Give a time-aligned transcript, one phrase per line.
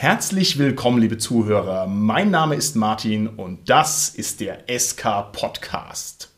[0.00, 1.88] Herzlich willkommen, liebe Zuhörer.
[1.88, 6.32] Mein Name ist Martin und das ist der SK Podcast.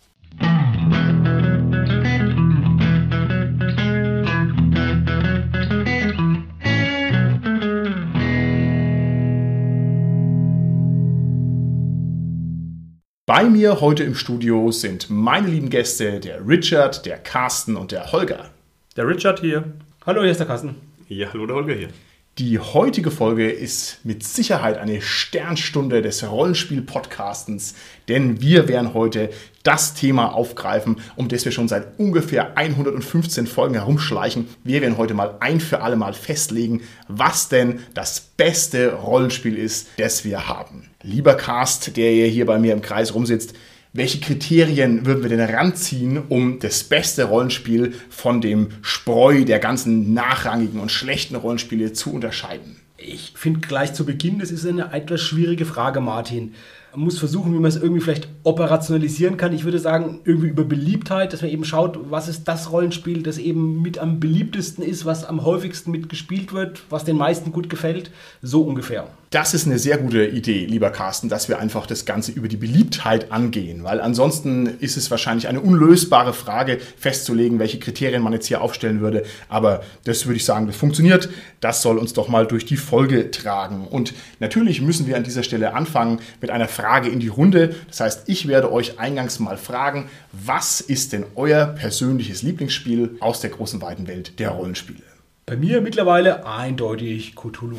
[13.27, 18.11] Bei mir heute im Studio sind meine lieben Gäste, der Richard, der Carsten und der
[18.11, 18.48] Holger.
[18.96, 19.64] Der Richard hier.
[20.06, 20.77] Hallo, hier ist der Carsten.
[21.11, 21.88] Ja, hallo, der Holger hier.
[22.41, 27.75] Die heutige Folge ist mit Sicherheit eine Sternstunde des Rollenspiel-Podcastens,
[28.08, 29.29] denn wir werden heute
[29.63, 34.48] das Thema aufgreifen, um das wir schon seit ungefähr 115 Folgen herumschleichen.
[34.64, 39.88] Wir werden heute mal ein für alle Mal festlegen, was denn das beste Rollenspiel ist,
[39.98, 40.88] das wir haben.
[41.02, 43.52] Lieber Cast, der hier bei mir im Kreis rumsitzt,
[43.92, 50.14] welche Kriterien würden wir denn ranziehen, um das beste Rollenspiel von dem Spreu der ganzen
[50.14, 52.77] nachrangigen und schlechten Rollenspiele zu unterscheiden?
[52.97, 56.55] Ich finde gleich zu Beginn, das ist eine etwas schwierige Frage, Martin.
[56.92, 59.52] Man muss versuchen, wie man es irgendwie vielleicht operationalisieren kann.
[59.52, 63.38] Ich würde sagen, irgendwie über Beliebtheit, dass man eben schaut, was ist das Rollenspiel, das
[63.38, 68.11] eben mit am beliebtesten ist, was am häufigsten mitgespielt wird, was den meisten gut gefällt.
[68.42, 69.08] So ungefähr.
[69.33, 72.56] Das ist eine sehr gute Idee, lieber Carsten, dass wir einfach das Ganze über die
[72.56, 78.48] Beliebtheit angehen, weil ansonsten ist es wahrscheinlich eine unlösbare Frage festzulegen, welche Kriterien man jetzt
[78.48, 79.23] hier aufstellen würde.
[79.48, 81.28] Aber das würde ich sagen, das funktioniert.
[81.61, 83.86] Das soll uns doch mal durch die Folge tragen.
[83.86, 87.77] Und natürlich müssen wir an dieser Stelle anfangen mit einer Frage in die Runde.
[87.86, 93.41] Das heißt, ich werde euch eingangs mal fragen, was ist denn euer persönliches Lieblingsspiel aus
[93.41, 95.05] der großen weiten Welt der Rollenspiele?
[95.47, 97.78] Bei mir mittlerweile eindeutig Cthulhu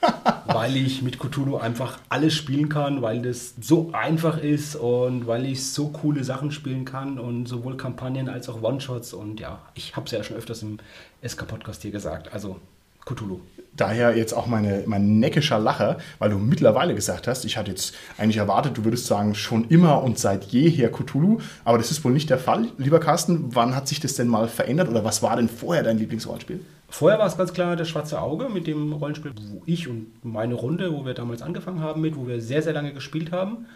[0.46, 5.46] weil ich mit Cthulhu einfach alles spielen kann, weil das so einfach ist und weil
[5.46, 9.96] ich so coole Sachen spielen kann und sowohl Kampagnen als auch One-Shots und ja, ich
[9.96, 10.78] habe es ja schon öfters im
[11.26, 12.56] SK-Podcast hier gesagt, also
[13.04, 13.40] Cthulhu.
[13.76, 17.94] Daher jetzt auch meine, mein neckischer Lacher, weil du mittlerweile gesagt hast, ich hatte jetzt
[18.16, 22.12] eigentlich erwartet, du würdest sagen, schon immer und seit jeher Cthulhu, aber das ist wohl
[22.12, 22.68] nicht der Fall.
[22.76, 25.98] Lieber Carsten, wann hat sich das denn mal verändert oder was war denn vorher dein
[25.98, 26.60] Lieblingsrollenspiel?
[26.90, 30.54] Vorher war es ganz klar das Schwarze Auge mit dem Rollenspiel, wo ich und meine
[30.54, 33.66] Runde, wo wir damals angefangen haben mit, wo wir sehr, sehr lange gespielt haben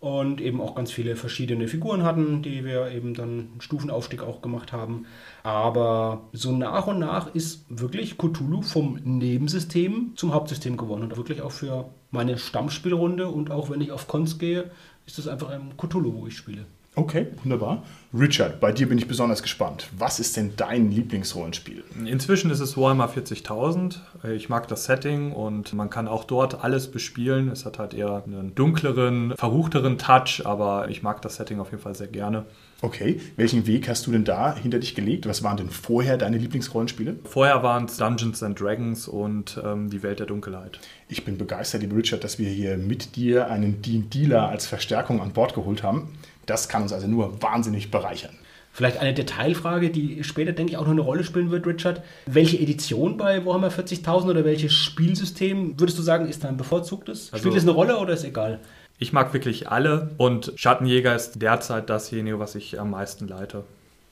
[0.00, 4.42] und eben auch ganz viele verschiedene Figuren hatten, die wir eben dann einen Stufenaufstieg auch
[4.42, 5.06] gemacht haben.
[5.42, 11.42] Aber so nach und nach ist wirklich Cthulhu vom Nebensystem zum Hauptsystem geworden und wirklich
[11.42, 14.70] auch für meine Stammspielrunde und auch wenn ich auf Cons gehe,
[15.06, 16.66] ist das einfach ein Cthulhu, wo ich spiele.
[16.98, 17.82] Okay, wunderbar.
[18.18, 19.90] Richard, bei dir bin ich besonders gespannt.
[19.98, 21.84] Was ist denn dein Lieblingsrollenspiel?
[22.06, 23.96] Inzwischen ist es Warhammer 40.000.
[24.34, 27.48] Ich mag das Setting und man kann auch dort alles bespielen.
[27.48, 31.82] Es hat halt eher einen dunkleren, verruchteren Touch, aber ich mag das Setting auf jeden
[31.82, 32.46] Fall sehr gerne.
[32.80, 35.26] Okay, welchen Weg hast du denn da hinter dich gelegt?
[35.26, 37.16] Was waren denn vorher deine Lieblingsrollenspiele?
[37.24, 40.78] Vorher waren es Dungeons and Dragons und ähm, die Welt der Dunkelheit.
[41.08, 45.32] Ich bin begeistert, lieber Richard, dass wir hier mit dir einen D-Dealer als Verstärkung an
[45.32, 46.08] Bord geholt haben.
[46.46, 48.36] Das kann uns also nur wahnsinnig bereichern.
[48.76, 52.02] Vielleicht eine Detailfrage, die später, denke ich, auch noch eine Rolle spielen wird, Richard.
[52.26, 57.32] Welche Edition bei Warhammer 40.000 oder welches Spielsystem würdest du sagen, ist dein bevorzugtes?
[57.32, 58.60] Also, Spielt es eine Rolle oder ist egal?
[58.98, 63.64] Ich mag wirklich alle und Schattenjäger ist derzeit dasjenige, was ich am meisten leite.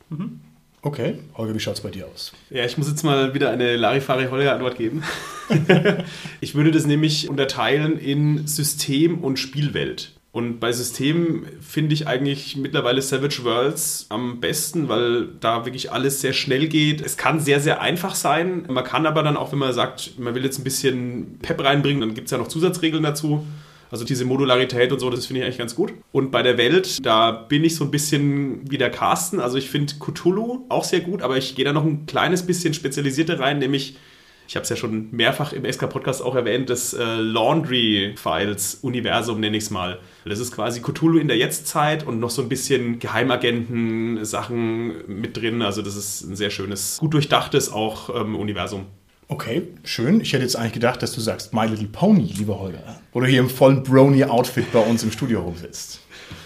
[0.08, 0.40] Mhm.
[0.80, 2.32] Okay, Holger, wie schaut es bei dir aus?
[2.48, 5.02] Ja, ich muss jetzt mal wieder eine Larifari-Holger-Antwort geben.
[6.40, 10.13] ich würde das nämlich unterteilen in System und Spielwelt.
[10.34, 16.22] Und bei Systemen finde ich eigentlich mittlerweile Savage Worlds am besten, weil da wirklich alles
[16.22, 17.00] sehr schnell geht.
[17.00, 18.66] Es kann sehr, sehr einfach sein.
[18.68, 22.00] Man kann aber dann auch, wenn man sagt, man will jetzt ein bisschen Pep reinbringen,
[22.00, 23.46] dann gibt es ja noch Zusatzregeln dazu.
[23.92, 25.92] Also diese Modularität und so, das finde ich eigentlich ganz gut.
[26.10, 29.38] Und bei der Welt, da bin ich so ein bisschen wie der Carsten.
[29.38, 32.74] Also ich finde Cthulhu auch sehr gut, aber ich gehe da noch ein kleines bisschen
[32.74, 33.98] spezialisierter rein, nämlich
[34.46, 39.64] ich habe es ja schon mehrfach im SK-Podcast auch erwähnt, das äh, Laundry-Files-Universum nenne ich
[39.64, 39.98] es mal.
[40.24, 45.60] Das ist quasi Cthulhu in der Jetztzeit und noch so ein bisschen Geheimagenten-Sachen mit drin.
[45.62, 48.86] Also das ist ein sehr schönes, gut durchdachtes auch ähm, Universum.
[49.28, 50.20] Okay, schön.
[50.20, 53.00] Ich hätte jetzt eigentlich gedacht, dass du sagst My Little Pony, lieber Holger.
[53.12, 56.00] Oder hier im vollen Brony-Outfit bei uns im Studio rumsitzt.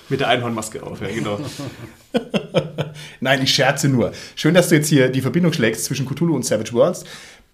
[0.08, 1.38] Mit der Einhornmaske auf, ja, genau.
[3.20, 4.12] Nein, ich scherze nur.
[4.36, 7.04] Schön, dass du jetzt hier die Verbindung schlägst zwischen Cthulhu und Savage Worlds.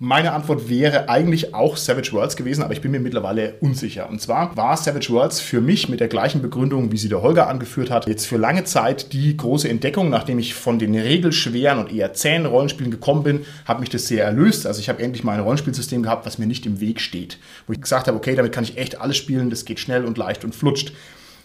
[0.01, 4.11] Meine Antwort wäre eigentlich auch Savage Worlds gewesen, aber ich bin mir mittlerweile unsicher.
[4.11, 7.47] Und zwar war Savage Worlds für mich mit der gleichen Begründung, wie sie der Holger
[7.47, 11.93] angeführt hat, jetzt für lange Zeit die große Entdeckung, nachdem ich von den regelschweren und
[11.93, 14.67] eher zähen Rollenspielen gekommen bin, hat mich das sehr erlöst.
[14.67, 17.39] Also ich habe endlich mal ein Rollenspielsystem gehabt, was mir nicht im Weg steht.
[17.69, 20.19] Wo ich gesagt habe, okay, damit kann ich echt alles spielen, das geht schnell und
[20.19, 20.93] leicht und flutscht.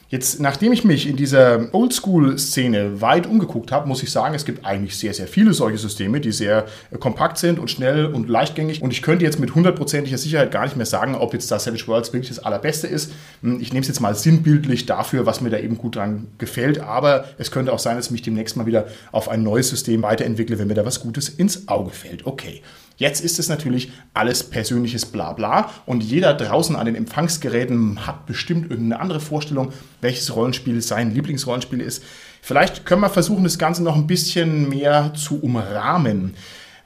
[0.10, 4.66] Jetzt, nachdem ich mich in dieser Oldschool-Szene weit umgeguckt habe, muss ich sagen, es gibt
[4.66, 8.82] eigentlich sehr, sehr viele solche Systeme, die sehr äh, kompakt sind und schnell und leichtgängig.
[8.82, 11.86] Und ich könnte jetzt mit hundertprozentiger Sicherheit gar nicht mehr sagen, ob jetzt das Savage
[11.86, 13.12] Worlds wirklich das allerbeste ist.
[13.44, 16.80] Hm, ich nehme es jetzt mal sinnbildlich dafür, was mir da eben gut dran gefällt.
[16.80, 20.02] Aber es könnte auch sein, dass ich mich demnächst mal wieder auf ein neues System
[20.02, 22.26] weiterentwickle, wenn mir da was Gutes ins Auge fällt.
[22.26, 22.64] Okay.
[23.00, 28.70] Jetzt ist es natürlich alles persönliches Blabla und jeder draußen an den Empfangsgeräten hat bestimmt
[28.70, 32.04] irgendeine andere Vorstellung, welches Rollenspiel sein Lieblingsrollenspiel ist.
[32.42, 36.34] Vielleicht können wir versuchen, das Ganze noch ein bisschen mehr zu umrahmen.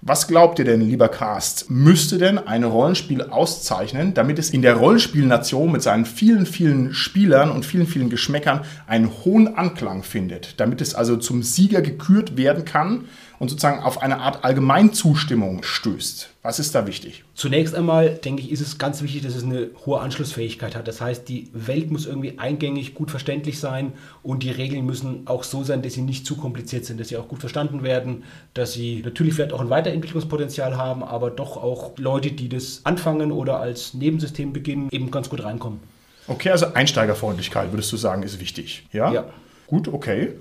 [0.01, 1.71] Was glaubt ihr denn, lieber Cast?
[1.71, 7.49] Müsste denn ein Rollenspiel auszeichnen, damit es in der Rollenspielnation mit seinen vielen, vielen Spielern
[7.49, 10.59] und vielen, vielen Geschmäckern einen hohen Anklang findet?
[10.59, 13.05] Damit es also zum Sieger gekürt werden kann
[13.39, 16.29] und sozusagen auf eine Art Allgemeinzustimmung stößt.
[16.41, 17.23] Was ist da wichtig?
[17.35, 20.87] Zunächst einmal, denke ich, ist es ganz wichtig, dass es eine hohe Anschlussfähigkeit hat.
[20.87, 23.93] Das heißt, die Welt muss irgendwie eingängig, gut verständlich sein
[24.23, 27.17] und die Regeln müssen auch so sein, dass sie nicht zu kompliziert sind, dass sie
[27.17, 31.97] auch gut verstanden werden, dass sie natürlich vielleicht auch ein Weiterentwicklungspotenzial haben, aber doch auch
[31.97, 35.79] Leute, die das anfangen oder als Nebensystem beginnen, eben ganz gut reinkommen.
[36.27, 38.85] Okay, also Einsteigerfreundlichkeit, würdest du sagen, ist wichtig.
[38.93, 39.11] Ja?
[39.11, 39.25] Ja.
[39.67, 40.33] Gut, okay.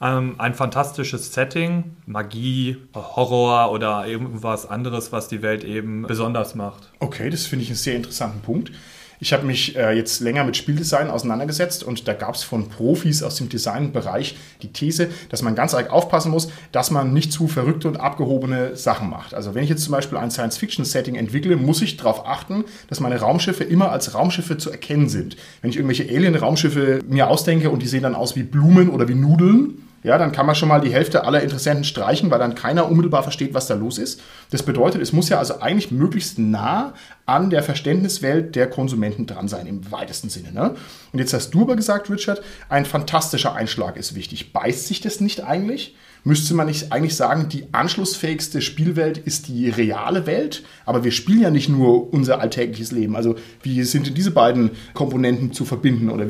[0.00, 6.92] Ähm, ein fantastisches Setting, Magie, Horror oder irgendwas anderes, was die Welt eben besonders macht.
[6.98, 8.72] Okay, das finde ich einen sehr interessanten Punkt.
[9.18, 13.22] Ich habe mich äh, jetzt länger mit Spieldesign auseinandergesetzt und da gab es von Profis
[13.22, 17.48] aus dem Designbereich die These, dass man ganz arg aufpassen muss, dass man nicht zu
[17.48, 19.32] verrückte und abgehobene Sachen macht.
[19.32, 23.18] Also wenn ich jetzt zum Beispiel ein Science-Fiction-Setting entwickle, muss ich darauf achten, dass meine
[23.18, 25.38] Raumschiffe immer als Raumschiffe zu erkennen sind.
[25.62, 29.14] Wenn ich irgendwelche Alien-Raumschiffe mir ausdenke und die sehen dann aus wie Blumen oder wie
[29.14, 32.88] Nudeln, ja, dann kann man schon mal die Hälfte aller Interessenten streichen, weil dann keiner
[32.88, 34.20] unmittelbar versteht, was da los ist.
[34.50, 36.94] Das bedeutet, es muss ja also eigentlich möglichst nah
[37.24, 40.52] an der Verständniswelt der Konsumenten dran sein, im weitesten Sinne.
[40.52, 40.74] Ne?
[41.12, 44.52] Und jetzt hast du aber gesagt, Richard, ein fantastischer Einschlag ist wichtig.
[44.52, 45.96] Beißt sich das nicht eigentlich?
[46.26, 50.64] Müsste man nicht eigentlich sagen, die anschlussfähigste Spielwelt ist die reale Welt?
[50.84, 53.14] Aber wir spielen ja nicht nur unser alltägliches Leben.
[53.14, 56.26] Also wie sind denn diese beiden Komponenten zu verbinden oder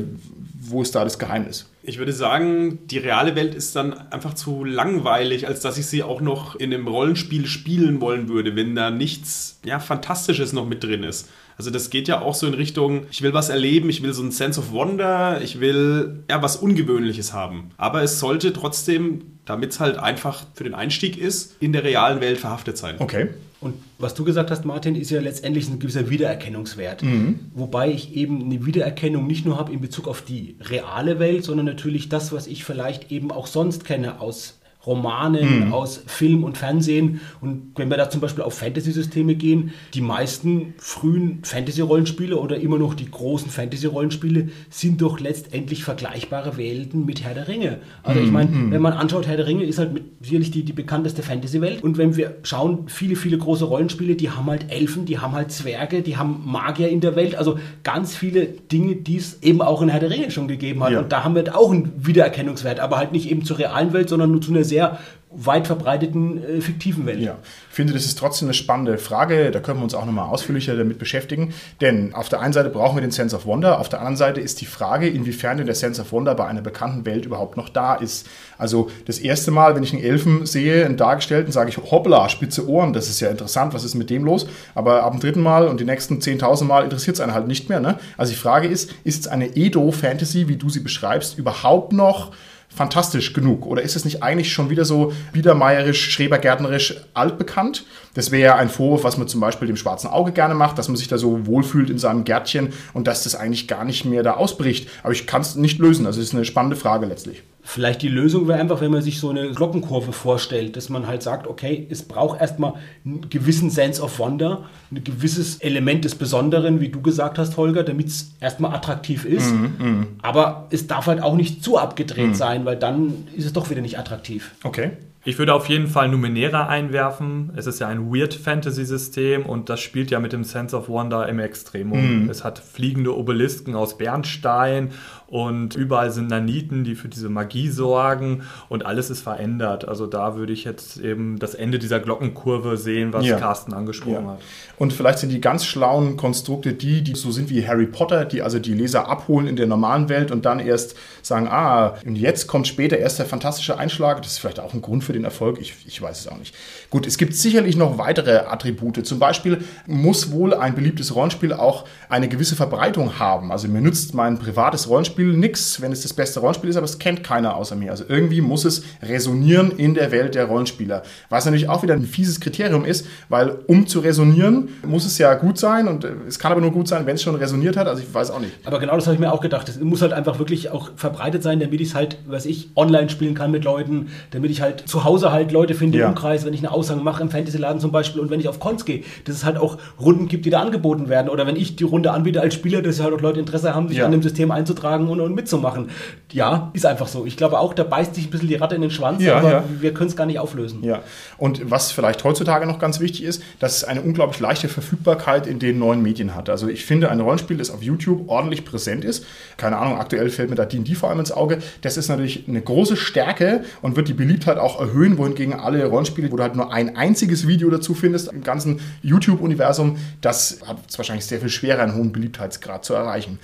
[0.59, 1.65] wo ist da das Geheimnis?
[1.87, 6.03] Ich würde sagen, die reale Welt ist dann einfach zu langweilig, als dass ich sie
[6.03, 10.83] auch noch in einem Rollenspiel spielen wollen würde, wenn da nichts ja, Fantastisches noch mit
[10.83, 11.29] drin ist.
[11.57, 14.21] Also das geht ja auch so in Richtung, ich will was erleben, ich will so
[14.21, 17.69] ein Sense of Wonder, ich will ja was Ungewöhnliches haben.
[17.77, 22.19] Aber es sollte trotzdem, damit es halt einfach für den Einstieg ist, in der realen
[22.19, 22.95] Welt verhaftet sein.
[22.99, 23.29] Okay.
[23.59, 27.01] Und was du gesagt hast, Martin, ist ja letztendlich ein gewisser Wiedererkennungswert.
[27.01, 27.39] Mhm.
[27.53, 31.65] Wobei ich eben eine Wiedererkennung nicht nur habe in Bezug auf die reale Welt, sondern
[31.65, 35.73] natürlich das, was ich vielleicht eben auch sonst kenne aus Romanen, mhm.
[35.73, 37.19] aus Film und Fernsehen.
[37.41, 42.79] Und wenn wir da zum Beispiel auf Fantasy-Systeme gehen, die meisten frühen Fantasy-Rollenspiele oder immer
[42.79, 47.79] noch die großen Fantasy-Rollenspiele sind doch letztendlich vergleichbare Welten mit Herr der Ringe.
[48.03, 48.33] Also ich mhm.
[48.33, 48.71] meine, mhm.
[48.71, 51.83] wenn man anschaut, Herr der Ringe ist halt mit, sicherlich die, die bekannteste Fantasy-Welt.
[51.83, 55.51] Und wenn wir schauen, viele, viele große Rollenspiele, die haben halt Elfen, die haben halt
[55.51, 57.35] Zwerge, die haben Magier in der Welt.
[57.35, 60.93] Also ganz viele Dinge, die es eben auch in Herr der Ringe schon gegeben hat.
[60.93, 60.99] Ja.
[61.01, 64.31] Und da haben wir auch einen Wiedererkennungswert, aber halt nicht eben zur realen Welt, sondern
[64.31, 67.19] nur zu einer sehr sehr weit verbreiteten äh, fiktiven Welt.
[67.19, 67.35] Ja,
[67.69, 69.51] ich finde, das ist trotzdem eine spannende Frage.
[69.51, 71.53] Da können wir uns auch nochmal ausführlicher damit beschäftigen.
[71.81, 74.39] Denn auf der einen Seite brauchen wir den Sense of Wonder, auf der anderen Seite
[74.39, 77.67] ist die Frage, inwiefern denn der Sense of Wonder bei einer bekannten Welt überhaupt noch
[77.67, 78.25] da ist.
[78.57, 82.67] Also das erste Mal, wenn ich einen Elfen sehe, einen dargestellten, sage ich, hoppla, spitze
[82.67, 84.47] Ohren, das ist ja interessant, was ist mit dem los?
[84.75, 87.67] Aber ab dem dritten Mal und die nächsten 10.000 Mal interessiert es einen halt nicht
[87.67, 87.81] mehr.
[87.81, 87.99] Ne?
[88.15, 92.31] Also die Frage ist, ist eine Edo-Fantasy, wie du sie beschreibst, überhaupt noch
[92.77, 93.65] fantastisch genug?
[93.65, 97.85] Oder ist es nicht eigentlich schon wieder so biedermeierisch, schrebergärtnerisch altbekannt?
[98.13, 100.87] Das wäre ja ein Vorwurf, was man zum Beispiel dem schwarzen Auge gerne macht, dass
[100.87, 104.23] man sich da so wohlfühlt in seinem Gärtchen und dass das eigentlich gar nicht mehr
[104.23, 104.89] da ausbricht.
[105.03, 106.05] Aber ich kann es nicht lösen.
[106.05, 107.43] Also es ist eine spannende Frage letztlich.
[107.69, 111.21] Vielleicht die Lösung wäre einfach, wenn man sich so eine Glockenkurve vorstellt, dass man halt
[111.21, 116.79] sagt, okay, es braucht erstmal einen gewissen Sense of Wonder, ein gewisses Element des Besonderen,
[116.79, 119.53] wie du gesagt hast, Holger, damit es erstmal attraktiv ist.
[119.53, 120.07] Mm, mm.
[120.21, 122.35] Aber es darf halt auch nicht zu abgedreht mm.
[122.35, 124.51] sein, weil dann ist es doch wieder nicht attraktiv.
[124.63, 124.91] Okay.
[125.27, 127.51] Ich würde auf jeden Fall Numenera einwerfen.
[127.57, 130.87] Es ist ja ein Weird Fantasy System und das spielt ja mit dem Sense of
[130.87, 132.27] Wonder im Extremum.
[132.27, 132.29] Mm.
[132.29, 134.91] Es hat fliegende Obelisken aus Bernstein
[135.27, 139.85] und überall sind Naniten, die für diese Magie sorgen und alles ist verändert.
[139.85, 143.37] Also da würde ich jetzt eben das Ende dieser Glockenkurve sehen, was ja.
[143.37, 144.31] Carsten angesprochen ja.
[144.31, 144.41] hat.
[144.77, 148.41] Und vielleicht sind die ganz schlauen Konstrukte die, die so sind wie Harry Potter, die
[148.41, 152.47] also die Leser abholen in der normalen Welt und dann erst sagen, ah, und jetzt
[152.47, 154.21] kommt später erst der fantastische Einschlag.
[154.21, 155.59] Das ist vielleicht auch ein Grund für den Erfolg?
[155.59, 156.55] Ich, ich weiß es auch nicht.
[156.89, 159.05] Gut, es gibt sicherlich noch weitere Attribute.
[159.05, 163.51] Zum Beispiel muss wohl ein beliebtes Rollenspiel auch eine gewisse Verbreitung haben.
[163.51, 166.99] Also mir nützt mein privates Rollenspiel nichts, wenn es das beste Rollenspiel ist, aber es
[166.99, 167.91] kennt keiner außer mir.
[167.91, 171.03] Also irgendwie muss es resonieren in der Welt der Rollenspieler.
[171.29, 175.33] Was natürlich auch wieder ein fieses Kriterium ist, weil um zu resonieren, muss es ja
[175.35, 177.87] gut sein und es kann aber nur gut sein, wenn es schon resoniert hat.
[177.87, 178.53] Also ich weiß auch nicht.
[178.65, 179.67] Aber genau das habe ich mir auch gedacht.
[179.69, 183.09] Es muss halt einfach wirklich auch verbreitet sein, damit ich es halt, was ich, online
[183.09, 186.05] spielen kann mit Leuten, damit ich halt zu Hause halt Leute finde Ja.
[186.05, 188.59] im Umkreis, wenn ich eine Aushang mache im Fantasy-Laden zum Beispiel und wenn ich auf
[188.59, 191.29] Cons gehe, dass es halt auch Runden gibt, die da angeboten werden.
[191.29, 193.97] Oder wenn ich die Runde anbiete als Spieler, dass halt auch Leute Interesse haben, sich
[193.97, 194.05] Ja.
[194.05, 195.89] an dem System einzutragen und, und mitzumachen.
[196.31, 197.25] Ja, ist einfach so.
[197.25, 199.51] Ich glaube auch, da beißt sich ein bisschen die Ratte in den Schwanz, Ja, aber
[199.51, 199.63] ja.
[199.79, 200.83] wir können es gar nicht auflösen.
[200.83, 201.01] Ja,
[201.37, 205.59] und was vielleicht heutzutage noch ganz wichtig ist, dass es eine unglaublich leichte Verfügbarkeit in
[205.59, 206.49] den neuen Medien hat.
[206.49, 209.25] Also ich finde, ein Rollenspiel, das auf YouTube ordentlich präsent ist,
[209.57, 212.61] keine Ahnung, aktuell fällt mir da D&D vor allem ins Auge, das ist natürlich eine
[212.61, 216.71] große Stärke und wird die Beliebtheit auch erhöhen, wohingegen alle Rollenspiele, wo du halt nur
[216.73, 221.83] ein einziges Video dazu findest im ganzen YouTube-Universum, das hat es wahrscheinlich sehr viel schwerer,
[221.83, 223.39] einen hohen Beliebtheitsgrad zu erreichen.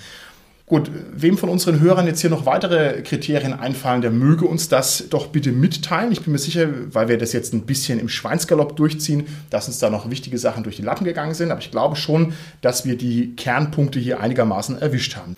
[0.73, 5.03] Gut, wem von unseren Hörern jetzt hier noch weitere Kriterien einfallen, der möge uns das
[5.07, 6.11] doch bitte mitteilen.
[6.11, 9.77] Ich bin mir sicher, weil wir das jetzt ein bisschen im Schweinsgalopp durchziehen, dass uns
[9.77, 11.51] da noch wichtige Sachen durch die Lappen gegangen sind.
[11.51, 15.35] Aber ich glaube schon, dass wir die Kernpunkte hier einigermaßen erwischt haben.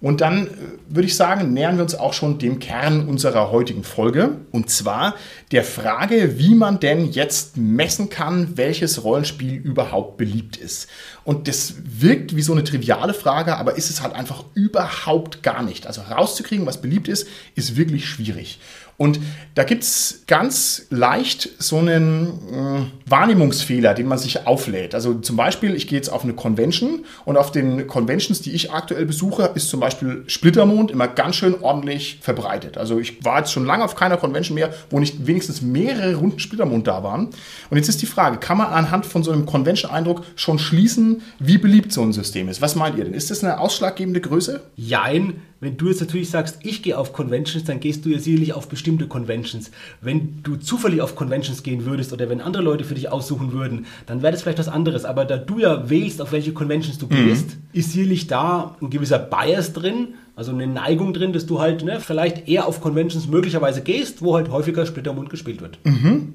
[0.00, 0.50] Und dann äh,
[0.88, 4.36] würde ich sagen, nähern wir uns auch schon dem Kern unserer heutigen Folge.
[4.52, 5.14] Und zwar
[5.50, 10.88] der Frage, wie man denn jetzt messen kann, welches Rollenspiel überhaupt beliebt ist.
[11.24, 15.62] Und das wirkt wie so eine triviale Frage, aber ist es halt einfach überhaupt gar
[15.62, 15.86] nicht.
[15.86, 18.60] Also rauszukriegen, was beliebt ist, ist wirklich schwierig.
[18.98, 19.20] Und
[19.54, 24.92] da gibt es ganz leicht so einen äh, Wahrnehmungsfehler, den man sich auflädt.
[24.92, 28.72] Also zum Beispiel, ich gehe jetzt auf eine Convention und auf den Conventions, die ich
[28.72, 32.76] aktuell besuche, ist zum Beispiel Splittermond immer ganz schön ordentlich verbreitet.
[32.76, 36.40] Also ich war jetzt schon lange auf keiner Convention mehr, wo nicht wenigstens mehrere Runden
[36.40, 37.28] Splittermond da waren.
[37.70, 41.58] Und jetzt ist die Frage, kann man anhand von so einem Convention-Eindruck schon schließen, wie
[41.58, 42.60] beliebt so ein System ist?
[42.62, 43.14] Was meint ihr denn?
[43.14, 44.60] Ist das eine ausschlaggebende Größe?
[44.74, 48.52] Jein, wenn du jetzt natürlich sagst, ich gehe auf Conventions, dann gehst du ja sicherlich
[48.52, 49.70] auf bestimmte Conventions.
[50.00, 53.86] Wenn du zufällig auf Conventions gehen würdest oder wenn andere Leute für dich aussuchen würden,
[54.06, 55.04] dann wäre das vielleicht was anderes.
[55.04, 59.18] Aber da du ja wählst, auf welche Conventions du gehst, ist sicherlich da ein gewisser
[59.18, 63.82] Bias drin, also eine Neigung drin, dass du halt ne, vielleicht eher auf Conventions möglicherweise
[63.82, 65.80] gehst, wo halt häufiger Splittermund gespielt wird.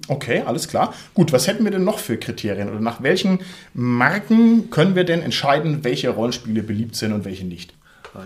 [0.10, 0.94] Okay, alles klar.
[1.14, 3.40] Gut, was hätten wir denn noch für Kriterien oder nach welchen
[3.74, 7.74] Marken können wir denn entscheiden, welche Rollenspiele beliebt sind und welche nicht?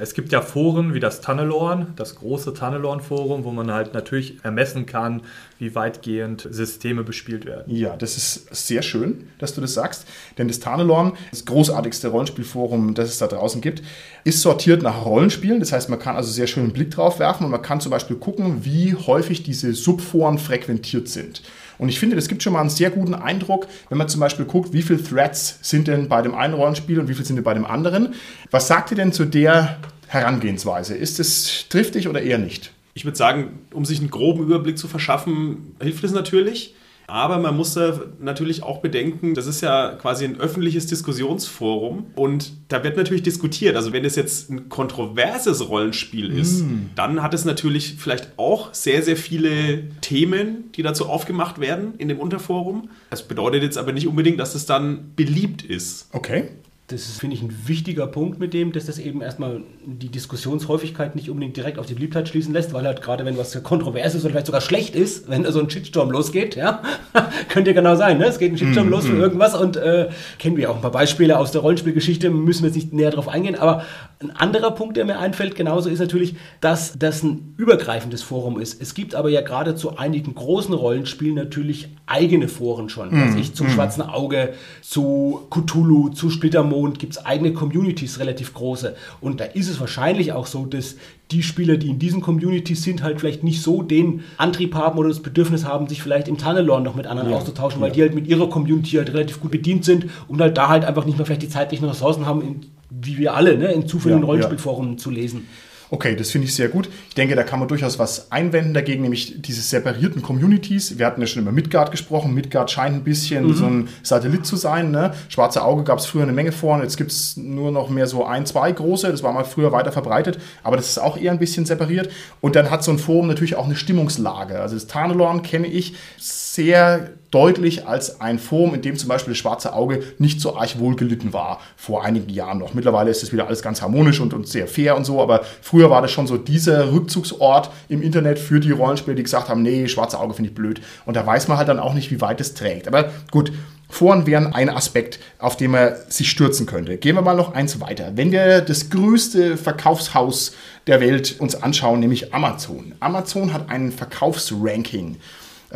[0.01, 4.85] Es gibt ja Foren wie das Tunnelorn, das große Tunnelorn-Forum, wo man halt natürlich ermessen
[4.85, 5.21] kann,
[5.59, 7.73] wie weitgehend Systeme bespielt werden.
[7.73, 10.05] Ja, das ist sehr schön, dass du das sagst,
[10.37, 13.81] denn das Tarnelorn, das großartigste Rollenspielforum, das es da draußen gibt,
[14.23, 15.59] ist sortiert nach Rollenspielen.
[15.59, 17.91] Das heißt, man kann also sehr schön einen Blick drauf werfen und man kann zum
[17.91, 21.41] Beispiel gucken, wie häufig diese Subforen frequentiert sind.
[21.77, 24.45] Und ich finde, das gibt schon mal einen sehr guten Eindruck, wenn man zum Beispiel
[24.45, 27.43] guckt, wie viele Threads sind denn bei dem einen Rollenspiel und wie viele sind denn
[27.43, 28.15] bei dem anderen.
[28.51, 30.95] Was sagt ihr denn zu der Herangehensweise?
[30.95, 32.71] Ist es triftig oder eher nicht?
[32.93, 36.73] Ich würde sagen, um sich einen groben Überblick zu verschaffen, hilft es natürlich.
[37.07, 42.51] Aber man muss da natürlich auch bedenken, das ist ja quasi ein öffentliches Diskussionsforum und
[42.67, 43.77] da wird natürlich diskutiert.
[43.77, 49.03] Also wenn es jetzt ein kontroverses Rollenspiel ist, dann hat es natürlich vielleicht auch sehr,
[49.03, 52.89] sehr viele Themen, die dazu aufgemacht werden in dem Unterforum.
[53.09, 56.09] Das bedeutet jetzt aber nicht unbedingt, dass es dann beliebt ist.
[56.11, 56.49] Okay.
[56.89, 61.17] Das ist, finde ich, ein wichtiger Punkt mit dem, dass das eben erstmal die Diskussionshäufigkeit
[61.17, 64.23] nicht unbedingt direkt auf die Beliebtheit schließen lässt, weil halt gerade wenn was kontrovers ist
[64.23, 66.81] oder vielleicht sogar schlecht ist, wenn da so ein Shitstorm losgeht, ja,
[67.49, 68.27] könnte ja genau sein, ne?
[68.27, 70.07] Es geht ein Shitstorm los für irgendwas und äh,
[70.39, 73.27] kennen wir auch ein paar Beispiele aus der Rollenspielgeschichte, müssen wir jetzt nicht näher drauf
[73.27, 73.83] eingehen, aber
[74.19, 78.81] ein anderer Punkt, der mir einfällt, genauso ist natürlich, dass das ein übergreifendes Forum ist.
[78.81, 83.13] Es gibt aber ja gerade zu einigen großen Rollenspielen natürlich eigene Foren schon.
[83.13, 88.95] Also ich zum Schwarzen Auge, zu Cthulhu, zu Splittermond gibt es eigene Communities, relativ große.
[89.21, 90.95] Und da ist es wahrscheinlich auch so, dass
[91.29, 95.09] die Spieler, die in diesen Communities sind, halt vielleicht nicht so den Antrieb haben oder
[95.09, 97.35] das Bedürfnis haben, sich vielleicht im Tunnelorn noch mit anderen Ja.
[97.37, 97.93] auszutauschen, weil Ja.
[97.95, 101.05] die halt mit ihrer Community halt relativ gut bedient sind und halt da halt einfach
[101.05, 104.25] nicht mehr vielleicht die zeitlichen Ressourcen haben, in, wie wir alle, ne, in zufälligen Ja,
[104.25, 104.27] ja.
[104.27, 105.47] Rollenspielforen zu lesen.
[105.89, 106.89] Okay, das finde ich sehr gut.
[107.07, 110.97] Ich denke, da kann man durchaus was einwenden dagegen, nämlich diese separierten Communities.
[110.97, 112.33] Wir hatten ja schon über Midgard gesprochen.
[112.33, 114.91] Midgard scheint ein bisschen so ein Satellit zu sein.
[114.91, 115.13] Ne?
[115.29, 118.07] Schwarze Auge gab es früher eine Menge vor und jetzt gibt es nur noch mehr
[118.07, 119.09] so ein, zwei große.
[119.09, 122.11] Das war mal früher weiter verbreitet, aber das ist auch eher ein bisschen separiert.
[122.41, 124.59] Und dann hat so ein Forum natürlich auch eine Stimmungslage.
[124.59, 129.39] Also das Tarnelorn kenne ich sehr deutlich als ein Forum, in dem zum Beispiel das
[129.39, 132.73] schwarze Auge nicht so arg wohl gelitten war, vor einigen Jahren noch.
[132.73, 135.89] Mittlerweile ist es wieder alles ganz harmonisch und, und sehr fair und so, aber früher
[135.89, 139.87] war das schon so dieser Rückzugsort im Internet für die Rollenspieler, die gesagt haben, nee,
[139.87, 140.81] schwarze Auge finde ich blöd.
[141.05, 142.87] Und da weiß man halt dann auch nicht, wie weit es trägt.
[142.87, 143.51] Aber gut,
[143.89, 146.97] Foren wären ein Aspekt, auf den man sich stürzen könnte.
[146.97, 148.11] Gehen wir mal noch eins weiter.
[148.15, 150.53] Wenn wir das größte Verkaufshaus
[150.87, 152.95] der Welt uns anschauen, nämlich Amazon.
[152.99, 155.17] Amazon hat ein Verkaufsranking.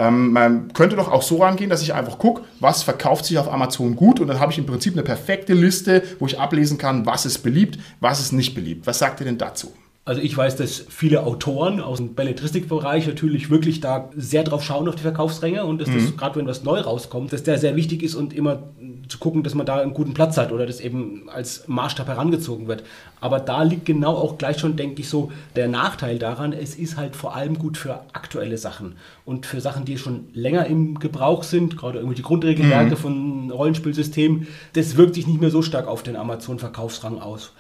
[0.01, 3.53] Ähm, man könnte doch auch so rangehen, dass ich einfach gucke, was verkauft sich auf
[3.53, 7.05] Amazon gut und dann habe ich im Prinzip eine perfekte Liste, wo ich ablesen kann,
[7.05, 8.88] was ist beliebt, was ist nicht beliebt.
[8.88, 9.72] Was sagt ihr denn dazu?
[10.03, 14.88] Also ich weiß, dass viele Autoren aus dem Belletristikbereich natürlich wirklich da sehr drauf schauen
[14.89, 15.96] auf die Verkaufsränge und dass mhm.
[15.96, 18.63] das, gerade wenn was neu rauskommt, dass der sehr wichtig ist und immer
[19.08, 22.67] zu gucken, dass man da einen guten Platz hat oder das eben als Maßstab herangezogen
[22.67, 22.84] wird.
[23.20, 26.98] Aber da liegt genau auch gleich schon, denke ich, so der Nachteil daran, es ist
[26.98, 31.43] halt vor allem gut für aktuelle Sachen und für Sachen, die schon länger im Gebrauch
[31.43, 32.98] sind, gerade irgendwie die Grundregelwerke mhm.
[32.98, 37.51] von Rollenspielsystemen, das wirkt sich nicht mehr so stark auf den Amazon-Verkaufsrang aus.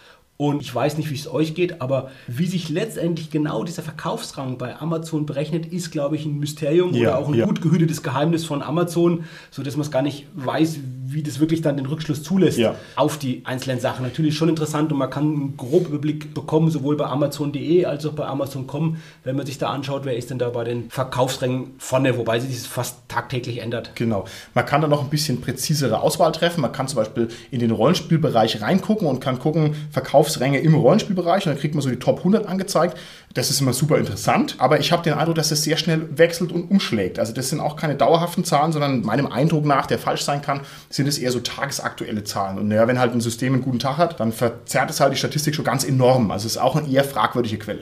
[0.41, 4.57] Und ich weiß nicht, wie es euch geht, aber wie sich letztendlich genau dieser Verkaufsrang
[4.57, 7.45] bei Amazon berechnet, ist, glaube ich, ein Mysterium ja, oder auch ein ja.
[7.45, 11.77] gut gehütetes Geheimnis von Amazon, sodass man es gar nicht weiß, wie das wirklich dann
[11.77, 12.75] den Rückschluss zulässt ja.
[12.95, 14.03] auf die einzelnen Sachen.
[14.03, 18.13] Natürlich schon interessant und man kann einen groben Überblick bekommen, sowohl bei Amazon.de als auch
[18.13, 22.17] bei Amazon.com, wenn man sich da anschaut, wer ist denn da bei den Verkaufsrängen vorne,
[22.17, 23.91] wobei sich das fast tagtäglich ändert.
[23.95, 24.25] Genau.
[24.53, 26.61] Man kann da noch ein bisschen präzisere Auswahl treffen.
[26.61, 31.53] Man kann zum Beispiel in den Rollenspielbereich reingucken und kann gucken, Verkaufsränge im Rollenspielbereich und
[31.53, 32.97] dann kriegt man so die Top 100 angezeigt.
[33.33, 36.51] Das ist immer super interessant, aber ich habe den Eindruck, dass es sehr schnell wechselt
[36.51, 37.17] und umschlägt.
[37.17, 40.61] Also das sind auch keine dauerhaften Zahlen, sondern meinem Eindruck nach, der falsch sein kann,
[40.89, 42.57] sind es eher so tagesaktuelle Zahlen.
[42.57, 45.17] Und naja, wenn halt ein System einen guten Tag hat, dann verzerrt es halt die
[45.17, 46.29] Statistik schon ganz enorm.
[46.31, 47.81] Also es ist auch eine eher fragwürdige Quelle.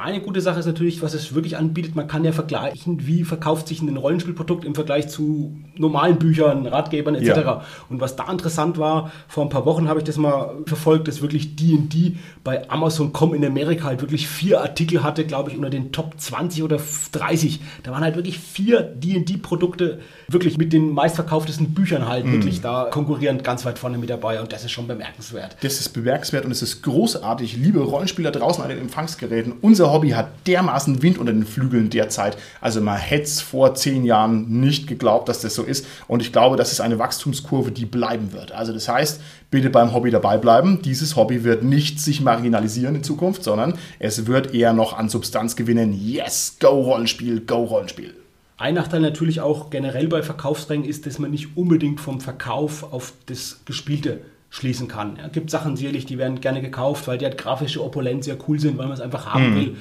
[0.00, 1.94] Eine gute Sache ist natürlich, was es wirklich anbietet.
[1.94, 7.14] Man kann ja vergleichen, wie verkauft sich ein Rollenspielprodukt im Vergleich zu normalen Büchern, Ratgebern
[7.14, 7.26] etc.
[7.26, 7.64] Ja.
[7.90, 11.20] Und was da interessant war, vor ein paar Wochen habe ich das mal verfolgt, dass
[11.20, 15.92] wirklich D&D bei Amazon.com in Amerika halt wirklich vier Artikel hatte, glaube ich, unter den
[15.92, 16.78] Top 20 oder
[17.12, 17.60] 30.
[17.82, 22.32] Da waren halt wirklich vier D&D-Produkte wirklich mit den meistverkauftesten Büchern halt mhm.
[22.32, 24.40] wirklich da konkurrierend ganz weit vorne mit dabei.
[24.40, 25.58] Und das ist schon bemerkenswert.
[25.60, 27.58] Das ist bemerkenswert und es ist großartig.
[27.58, 32.36] Liebe Rollenspieler draußen an den Empfangsgeräten, unser Hobby hat dermaßen Wind unter den Flügeln derzeit.
[32.60, 35.86] Also man hätte es vor zehn Jahren nicht geglaubt, dass das so ist.
[36.08, 38.52] Und ich glaube, das ist eine Wachstumskurve, die bleiben wird.
[38.52, 39.20] Also das heißt,
[39.50, 40.80] bitte beim Hobby dabei bleiben.
[40.82, 45.56] Dieses Hobby wird nicht sich marginalisieren in Zukunft, sondern es wird eher noch an Substanz
[45.56, 45.92] gewinnen.
[45.92, 48.14] Yes, go Rollenspiel, go Rollenspiel.
[48.56, 53.14] Ein Nachteil natürlich auch generell bei Verkaufsrängen ist, dass man nicht unbedingt vom Verkauf auf
[53.24, 54.20] das Gespielte
[54.50, 55.18] schließen kann.
[55.24, 58.58] Es gibt Sachen sicherlich, die werden gerne gekauft, weil die halt grafische Opulenz sehr cool
[58.58, 59.56] sind, weil man es einfach haben mhm.
[59.56, 59.76] will,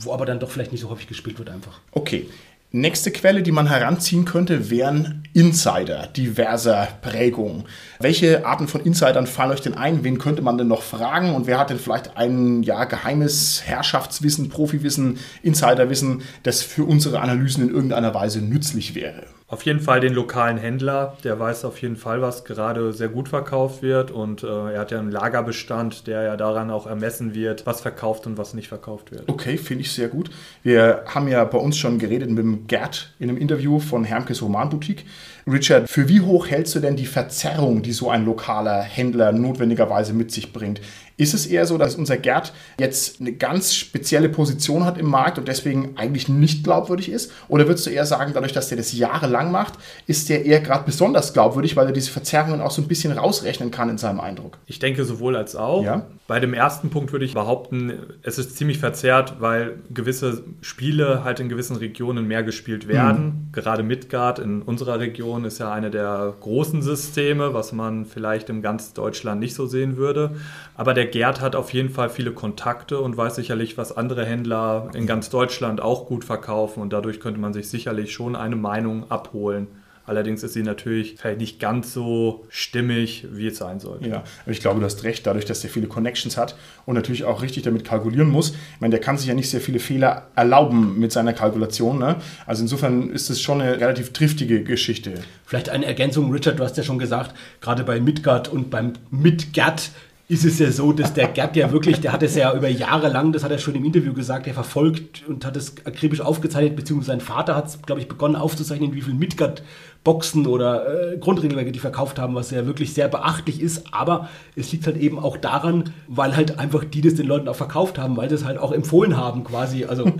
[0.00, 1.80] wo aber dann doch vielleicht nicht so häufig gespielt wird einfach.
[1.92, 2.26] Okay.
[2.72, 7.64] Nächste Quelle, die man heranziehen könnte, wären Insider diverser Prägung.
[7.98, 10.04] Welche Arten von Insidern fallen euch denn ein?
[10.04, 11.34] Wen könnte man denn noch fragen?
[11.34, 17.64] Und wer hat denn vielleicht ein ja, geheimes Herrschaftswissen, Profiwissen, Insiderwissen, das für unsere Analysen
[17.68, 19.24] in irgendeiner Weise nützlich wäre?
[19.50, 23.28] Auf jeden Fall den lokalen Händler, der weiß auf jeden Fall, was gerade sehr gut
[23.28, 27.66] verkauft wird und äh, er hat ja einen Lagerbestand, der ja daran auch ermessen wird,
[27.66, 29.28] was verkauft und was nicht verkauft wird.
[29.28, 30.30] Okay, finde ich sehr gut.
[30.62, 34.40] Wir haben ja bei uns schon geredet mit dem Gerd in einem Interview von Hermkes
[34.40, 35.04] Romanboutique.
[35.48, 40.12] Richard, für wie hoch hältst du denn die Verzerrung, die so ein lokaler Händler notwendigerweise
[40.12, 40.80] mit sich bringt?
[41.20, 45.36] Ist es eher so, dass unser Gerd jetzt eine ganz spezielle Position hat im Markt
[45.38, 47.30] und deswegen eigentlich nicht glaubwürdig ist?
[47.48, 49.74] Oder würdest du eher sagen, dadurch, dass der das jahrelang macht,
[50.06, 53.70] ist der eher gerade besonders glaubwürdig, weil er diese Verzerrungen auch so ein bisschen rausrechnen
[53.70, 54.56] kann in seinem Eindruck?
[54.64, 55.84] Ich denke sowohl als auch.
[55.84, 56.06] Ja?
[56.26, 61.40] Bei dem ersten Punkt würde ich behaupten, es ist ziemlich verzerrt, weil gewisse Spiele halt
[61.40, 63.24] in gewissen Regionen mehr gespielt werden.
[63.24, 63.52] Mhm.
[63.52, 68.62] Gerade Midgard in unserer Region ist ja eine der großen Systeme, was man vielleicht in
[68.62, 70.36] ganz Deutschland nicht so sehen würde.
[70.76, 74.90] Aber der Gerd hat auf jeden Fall viele Kontakte und weiß sicherlich, was andere Händler
[74.94, 79.10] in ganz Deutschland auch gut verkaufen und dadurch könnte man sich sicherlich schon eine Meinung
[79.10, 79.68] abholen.
[80.10, 84.08] Allerdings ist sie natürlich vielleicht nicht ganz so stimmig, wie es sein sollte.
[84.08, 87.22] Ja, aber ich glaube, du hast recht, dadurch, dass er viele Connections hat und natürlich
[87.22, 88.50] auch richtig damit kalkulieren muss.
[88.50, 92.00] Ich meine, der kann sich ja nicht sehr viele Fehler erlauben mit seiner Kalkulation.
[92.00, 92.16] Ne?
[92.44, 95.14] Also insofern ist es schon eine relativ triftige Geschichte.
[95.46, 99.90] Vielleicht eine Ergänzung, Richard, du hast ja schon gesagt, gerade bei Midgard und beim Midgard
[100.30, 103.08] ist es ja so, dass der Gerd ja wirklich, der hat es ja über Jahre
[103.08, 106.76] lang, das hat er schon im Interview gesagt, der verfolgt und hat es akribisch aufgezeichnet,
[106.76, 109.64] beziehungsweise sein Vater hat es, glaube ich, begonnen aufzuzeichnen, wie viel Midgard
[110.04, 113.92] Boxen oder äh, Grundregelwerke, die verkauft haben, was ja wirklich sehr beachtlich ist.
[113.92, 117.56] Aber es liegt halt eben auch daran, weil halt einfach die das den Leuten auch
[117.56, 119.84] verkauft haben, weil sie es halt auch empfohlen haben quasi.
[119.84, 120.10] Also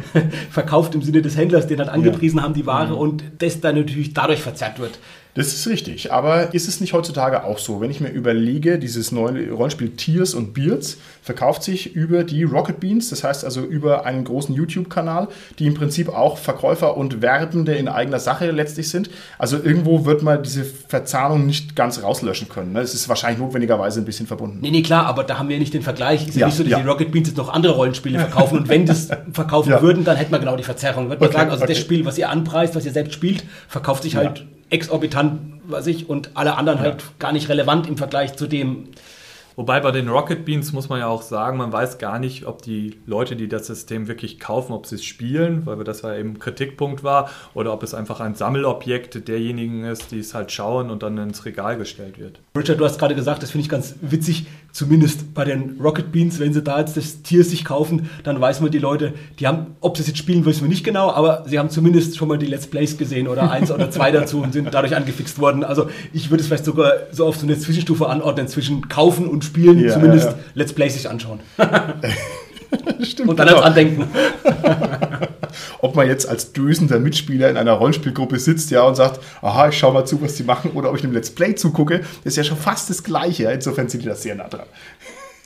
[0.50, 2.44] verkauft im Sinne des Händlers, den halt angepriesen ja.
[2.44, 2.98] haben die Ware mhm.
[2.98, 5.00] und das dann natürlich dadurch verzerrt wird.
[5.36, 6.12] Das ist richtig.
[6.12, 7.82] Aber ist es nicht heutzutage auch so?
[7.82, 12.80] Wenn ich mir überlege, dieses neue Rollenspiel Tears und Beards verkauft sich über die Rocket
[12.80, 17.74] Beans, das heißt also über einen großen YouTube-Kanal, die im Prinzip auch Verkäufer und Werbende
[17.74, 19.10] in eigener Sache letztlich sind.
[19.38, 22.74] Also irgendwo wird man diese Verzahnung nicht ganz rauslöschen können.
[22.76, 24.60] Es ist wahrscheinlich notwendigerweise ein bisschen verbunden.
[24.62, 26.22] Nee, nee, klar, aber da haben wir nicht den Vergleich.
[26.22, 26.78] Es ist ja, nicht so, dass ja.
[26.80, 28.56] die Rocket Beans jetzt noch andere Rollenspiele verkaufen.
[28.56, 29.82] und wenn das verkaufen ja.
[29.82, 31.10] würden, dann hätte man genau die Verzerrung.
[31.10, 31.74] Würde man okay, sagen, also okay.
[31.74, 36.08] das Spiel, was ihr anpreist, was ihr selbst spielt, verkauft sich halt exorbitant, was ich,
[36.08, 36.84] und alle anderen ja.
[36.84, 38.88] halt gar nicht relevant im Vergleich zu dem,
[39.56, 42.60] Wobei bei den Rocket Beans muss man ja auch sagen, man weiß gar nicht, ob
[42.60, 46.38] die Leute, die das System wirklich kaufen, ob sie es spielen, weil das ja eben
[46.38, 51.02] Kritikpunkt war, oder ob es einfach ein Sammelobjekt derjenigen ist, die es halt schauen und
[51.02, 52.40] dann ins Regal gestellt wird.
[52.54, 56.38] Richard, du hast gerade gesagt, das finde ich ganz witzig, zumindest bei den Rocket Beans,
[56.38, 59.68] wenn sie da jetzt das Tier sich kaufen, dann weiß man die Leute, die haben,
[59.80, 62.36] ob sie es jetzt spielen, wissen wir nicht genau, aber sie haben zumindest schon mal
[62.36, 65.64] die Let's Plays gesehen oder eins oder zwei dazu und sind dadurch angefixt worden.
[65.64, 69.44] Also ich würde es vielleicht sogar so auf so eine Zwischenstufe anordnen zwischen kaufen und
[69.44, 70.38] spielen, ja, zumindest ja, ja.
[70.52, 71.40] Let's Plays sich anschauen.
[73.00, 73.60] Stimmt, und dann genau.
[73.60, 74.04] als Andenken.
[75.80, 79.78] Ob man jetzt als dösender Mitspieler in einer Rollenspielgruppe sitzt ja, und sagt, aha, ich
[79.78, 82.44] schau mal zu, was die machen, oder ob ich einem Let's Play zugucke, ist ja
[82.44, 83.50] schon fast das Gleiche.
[83.50, 84.66] Insofern sind die da sehr nah dran.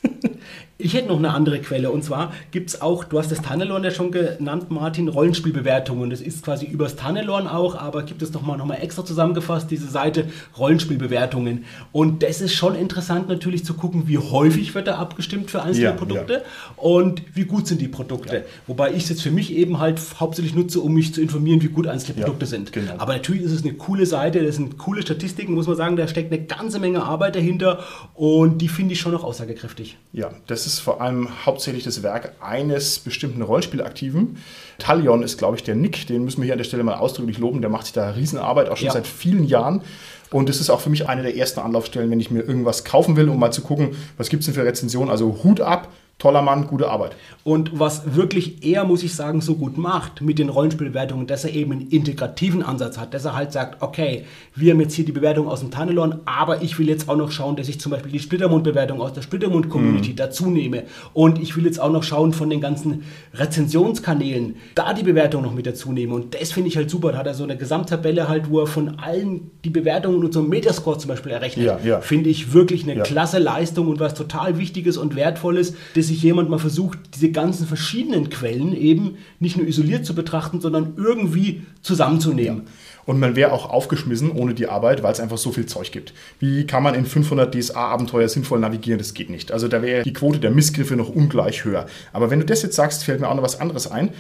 [0.80, 3.84] Ich hätte noch eine andere Quelle und zwar gibt es auch, du hast das Tunnelorn
[3.84, 6.10] ja schon genannt, Martin, Rollenspielbewertungen.
[6.10, 9.88] Das ist quasi übers Tunnelorn auch, aber gibt es nochmal noch mal extra zusammengefasst, diese
[9.88, 10.26] Seite
[10.58, 11.64] Rollenspielbewertungen.
[11.92, 15.86] Und das ist schon interessant natürlich zu gucken, wie häufig wird da abgestimmt für einzelne
[15.86, 16.40] ja, Produkte ja.
[16.76, 18.36] und wie gut sind die Produkte.
[18.36, 18.42] Ja.
[18.66, 21.68] Wobei ich es jetzt für mich eben halt hauptsächlich nutze, um mich zu informieren, wie
[21.68, 22.72] gut einzelne Produkte sind.
[22.72, 22.94] Genau.
[22.98, 26.08] Aber natürlich ist es eine coole Seite, das sind coole Statistiken, muss man sagen, da
[26.08, 27.80] steckt eine ganze Menge Arbeit dahinter
[28.14, 29.98] und die finde ich schon noch aussagekräftig.
[30.12, 34.38] Ja, das ist ist vor allem hauptsächlich das Werk eines bestimmten Rollenspielaktiven.
[34.78, 37.38] Talion ist, glaube ich, der Nick, den müssen wir hier an der Stelle mal ausdrücklich
[37.38, 37.61] loben.
[37.61, 38.92] Der macht sich da Riesenarbeit, auch schon ja.
[38.92, 39.83] seit vielen Jahren.
[40.30, 43.16] Und das ist auch für mich eine der ersten Anlaufstellen, wenn ich mir irgendwas kaufen
[43.16, 45.11] will, um mal zu gucken, was gibt es denn für Rezensionen.
[45.11, 45.88] Also Hut ab,
[46.20, 47.16] toller Mann, gute Arbeit.
[47.42, 51.54] Und was wirklich er, muss ich sagen, so gut macht mit den Rollenspielbewertungen, dass er
[51.54, 55.12] eben einen integrativen Ansatz hat, dass er halt sagt, okay, wir haben jetzt hier die
[55.12, 58.12] Bewertung aus dem Tunnelon, aber ich will jetzt auch noch schauen, dass ich zum Beispiel
[58.12, 60.16] die Splittermund-Bewertung aus der Splittermund-Community mhm.
[60.16, 60.85] dazu nehme.
[61.14, 65.54] Und ich will jetzt auch noch schauen von den ganzen Rezensionskanälen, da die Bewertung noch
[65.54, 66.14] mit dazu nehme.
[66.14, 67.12] Und das finde ich halt super.
[67.12, 70.40] Da hat er so eine Gesamttabelle halt, wo er von allen die Bewertungen und so
[70.40, 71.64] einen Metascore zum Beispiel errechnet.
[71.64, 72.00] Ja, ja.
[72.02, 73.02] Finde ich wirklich eine ja.
[73.02, 77.66] klasse Leistung und was total Wichtiges und Wertvolles, dass sich jemand mal versucht, diese ganzen
[77.66, 82.62] verschiedenen Quellen eben nicht nur isoliert zu betrachten, sondern irgendwie zusammenzunehmen.
[82.66, 82.72] Ja.
[83.06, 86.12] Und man wäre auch aufgeschmissen ohne die Arbeit, weil es einfach so viel Zeug gibt.
[86.38, 88.98] Wie kann man in 500 DSA-Abenteuer sinnvoll navigieren?
[88.98, 89.52] Das geht nicht.
[89.52, 91.86] Also da wäre die Quote der Missgriffe noch ungleich höher.
[92.12, 94.10] Aber wenn du das jetzt sagst, fällt mir auch noch was anderes ein.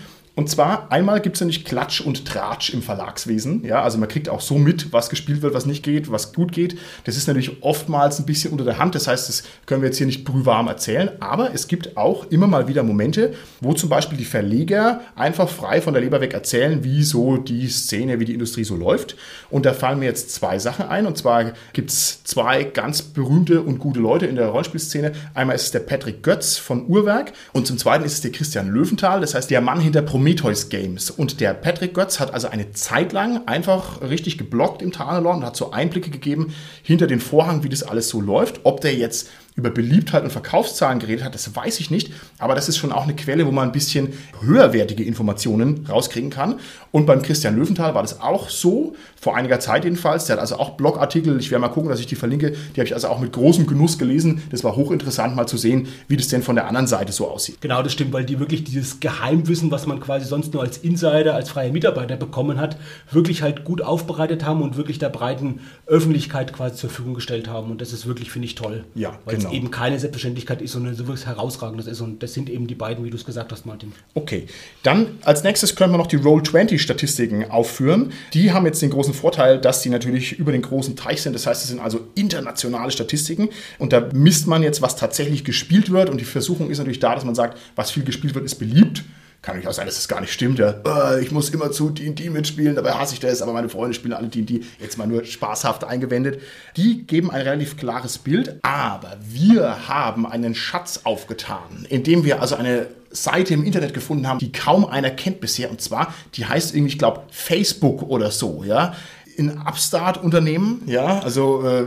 [0.40, 3.62] Und zwar einmal gibt es ja nicht Klatsch und Tratsch im Verlagswesen.
[3.62, 6.52] Ja, also man kriegt auch so mit, was gespielt wird, was nicht geht, was gut
[6.52, 6.78] geht.
[7.04, 8.94] Das ist natürlich oftmals ein bisschen unter der Hand.
[8.94, 11.10] Das heißt, das können wir jetzt hier nicht brühwarm erzählen.
[11.20, 15.82] Aber es gibt auch immer mal wieder Momente, wo zum Beispiel die Verleger einfach frei
[15.82, 19.16] von der Leber weg erzählen, wie so die Szene, wie die Industrie so läuft.
[19.50, 21.04] Und da fallen mir jetzt zwei Sachen ein.
[21.04, 25.12] Und zwar gibt es zwei ganz berühmte und gute Leute in der Rollenspielszene.
[25.34, 28.70] Einmal ist es der Patrick Götz von Uhrwerk und zum zweiten ist es der Christian
[28.70, 29.20] Löwenthal.
[29.20, 31.10] Das heißt, der Mann hinter Prometheus Prometheus Games.
[31.10, 35.44] Und der Patrick Götz hat also eine Zeit lang einfach richtig geblockt im Tarnelon und
[35.44, 38.60] hat so Einblicke gegeben hinter den Vorhang, wie das alles so läuft.
[38.64, 39.28] Ob der jetzt
[39.60, 42.12] über Beliebtheit und Verkaufszahlen geredet hat, das weiß ich nicht.
[42.38, 46.58] Aber das ist schon auch eine Quelle, wo man ein bisschen höherwertige Informationen rauskriegen kann.
[46.90, 50.24] Und beim Christian Löwenthal war das auch so, vor einiger Zeit jedenfalls.
[50.24, 52.84] Der hat also auch Blogartikel, ich werde mal gucken, dass ich die verlinke, die habe
[52.84, 54.42] ich also auch mit großem Genuss gelesen.
[54.50, 57.60] Das war hochinteressant mal zu sehen, wie das denn von der anderen Seite so aussieht.
[57.60, 61.34] Genau, das stimmt, weil die wirklich dieses Geheimwissen, was man quasi sonst nur als Insider,
[61.34, 62.78] als freier Mitarbeiter bekommen hat,
[63.10, 67.70] wirklich halt gut aufbereitet haben und wirklich der breiten Öffentlichkeit quasi zur Verfügung gestellt haben.
[67.70, 68.84] Und das ist wirklich, finde ich, toll.
[68.94, 69.62] Ja, weil genau.
[69.62, 72.00] eben keine Selbstverständlichkeit ist, sondern so wirklich herausragendes ist.
[72.00, 73.92] Und das sind eben die beiden, wie du es gesagt hast, Martin.
[74.14, 74.46] Okay,
[74.82, 78.12] dann als nächstes können wir noch die Roll20-Statistiken aufführen.
[78.34, 81.34] Die haben jetzt den großen Vorteil, dass die natürlich über den großen Teich sind.
[81.34, 83.48] Das heißt, es sind also internationale Statistiken.
[83.78, 86.10] Und da misst man jetzt, was tatsächlich gespielt wird.
[86.10, 89.04] Und die Versuchung ist natürlich da, dass man sagt, was viel gespielt wird, ist beliebt
[89.42, 90.58] Kann natürlich auch sein, dass das gar nicht stimmt.
[90.58, 90.74] Ja.
[90.84, 94.12] Äh, ich muss immer zu D&D mitspielen, dabei hasse ich das, aber meine Freunde spielen
[94.12, 94.60] alle D&D.
[94.78, 96.42] Jetzt mal nur spaßhaft eingewendet.
[96.76, 102.56] Die geben ein relativ klares Bild, aber wir haben einen Schatz aufgetan, indem wir also
[102.56, 105.70] eine Seite im Internet gefunden haben, die kaum einer kennt bisher.
[105.70, 108.94] Und zwar, die heißt irgendwie, ich glaube, Facebook oder so, ja.
[109.38, 111.86] Ein Upstart-Unternehmen, ja, also äh,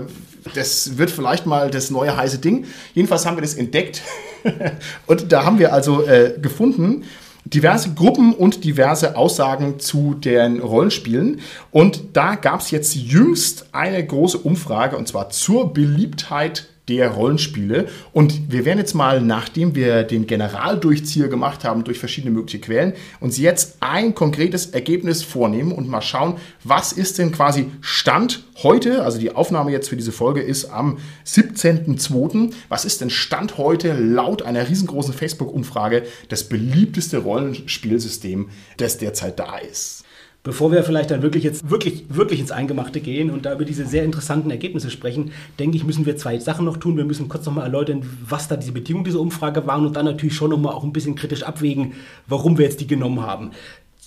[0.56, 2.66] das wird vielleicht mal das neue heiße Ding.
[2.96, 4.02] Jedenfalls haben wir das entdeckt
[5.06, 7.04] und da haben wir also äh, gefunden,
[7.46, 11.42] diverse Gruppen und diverse Aussagen zu den Rollenspielen.
[11.72, 17.88] Und da gab es jetzt jüngst eine große Umfrage, und zwar zur Beliebtheit der Rollenspiele.
[18.12, 22.94] Und wir werden jetzt mal, nachdem wir den Generaldurchzieher gemacht haben durch verschiedene mögliche Quellen,
[23.20, 29.04] uns jetzt ein konkretes Ergebnis vornehmen und mal schauen, was ist denn quasi Stand heute,
[29.04, 32.54] also die Aufnahme jetzt für diese Folge ist am 17.02.
[32.68, 39.58] Was ist denn Stand heute laut einer riesengroßen Facebook-Umfrage das beliebteste Rollenspielsystem, das derzeit da
[39.58, 40.03] ist?
[40.44, 43.86] Bevor wir vielleicht dann wirklich jetzt wirklich, wirklich ins Eingemachte gehen und da über diese
[43.86, 46.98] sehr interessanten Ergebnisse sprechen, denke ich, müssen wir zwei Sachen noch tun.
[46.98, 50.36] Wir müssen kurz nochmal erläutern, was da diese Bedingungen dieser Umfrage waren und dann natürlich
[50.36, 51.94] schon nochmal auch ein bisschen kritisch abwägen,
[52.28, 53.52] warum wir jetzt die genommen haben.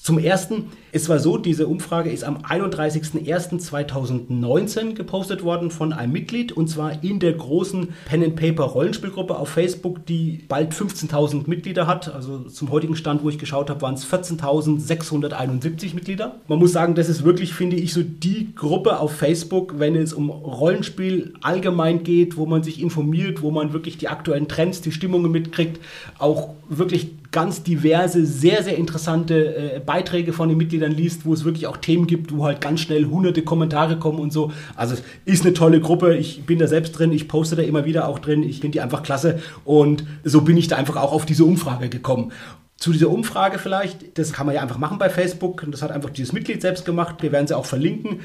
[0.07, 6.53] Zum Ersten, es war so, diese Umfrage ist am 31.01.2019 gepostet worden von einem Mitglied
[6.53, 11.88] und zwar in der großen Pen and Paper Rollenspielgruppe auf Facebook, die bald 15.000 Mitglieder
[11.88, 12.14] hat.
[12.14, 16.37] Also zum heutigen Stand, wo ich geschaut habe, waren es 14.671 Mitglieder.
[16.47, 20.12] Man muss sagen, das ist wirklich, finde ich, so die Gruppe auf Facebook, wenn es
[20.12, 24.92] um Rollenspiel allgemein geht, wo man sich informiert, wo man wirklich die aktuellen Trends, die
[24.92, 25.81] Stimmungen mitkriegt,
[26.21, 31.44] auch wirklich ganz diverse, sehr, sehr interessante äh, Beiträge von den Mitgliedern liest, wo es
[31.44, 34.53] wirklich auch Themen gibt, wo halt ganz schnell hunderte Kommentare kommen und so.
[34.75, 36.16] Also es ist eine tolle Gruppe.
[36.16, 37.12] Ich bin da selbst drin.
[37.12, 38.42] Ich poste da immer wieder auch drin.
[38.42, 39.38] Ich finde die einfach klasse.
[39.66, 42.33] Und so bin ich da einfach auch auf diese Umfrage gekommen.
[42.79, 45.62] Zu dieser Umfrage vielleicht, das kann man ja einfach machen bei Facebook.
[45.70, 47.16] Das hat einfach dieses Mitglied selbst gemacht.
[47.20, 48.20] Wir werden sie auch verlinken.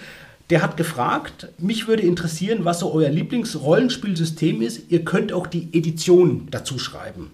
[0.49, 4.89] Der hat gefragt, mich würde interessieren, was so euer Lieblingsrollenspielsystem ist.
[4.89, 7.31] Ihr könnt auch die Edition dazu schreiben.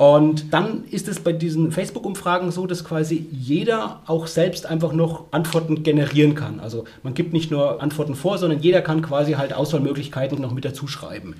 [0.00, 5.24] Und dann ist es bei diesen Facebook-Umfragen so, dass quasi jeder auch selbst einfach noch
[5.30, 6.58] Antworten generieren kann.
[6.58, 10.64] Also man gibt nicht nur Antworten vor, sondern jeder kann quasi halt Auswahlmöglichkeiten noch mit
[10.64, 11.34] dazu schreiben.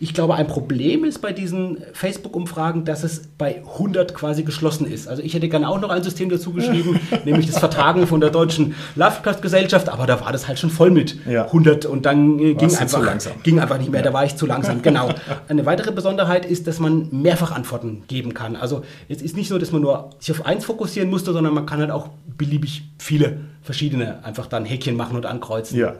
[0.00, 5.08] Ich glaube, ein Problem ist bei diesen Facebook-Umfragen, dass es bei 100 quasi geschlossen ist.
[5.08, 8.30] Also ich hätte gerne auch noch ein System dazu geschrieben, nämlich das Vertragen von der
[8.30, 11.44] deutschen Lovecraft-Gesellschaft, aber da war das halt schon voll mit ja.
[11.46, 13.02] 100 und dann äh, ging, einfach,
[13.42, 14.06] ging einfach nicht mehr, ja.
[14.06, 14.82] da war ich zu langsam.
[14.82, 15.10] Genau.
[15.48, 18.56] Eine weitere Besonderheit ist, dass man mehrfach Antworten geben kann.
[18.56, 21.66] Also es ist nicht so, dass man nur sich auf eins fokussieren musste, sondern man
[21.66, 25.78] kann halt auch beliebig viele verschiedene einfach dann Häkchen machen und ankreuzen.
[25.78, 25.94] Ja.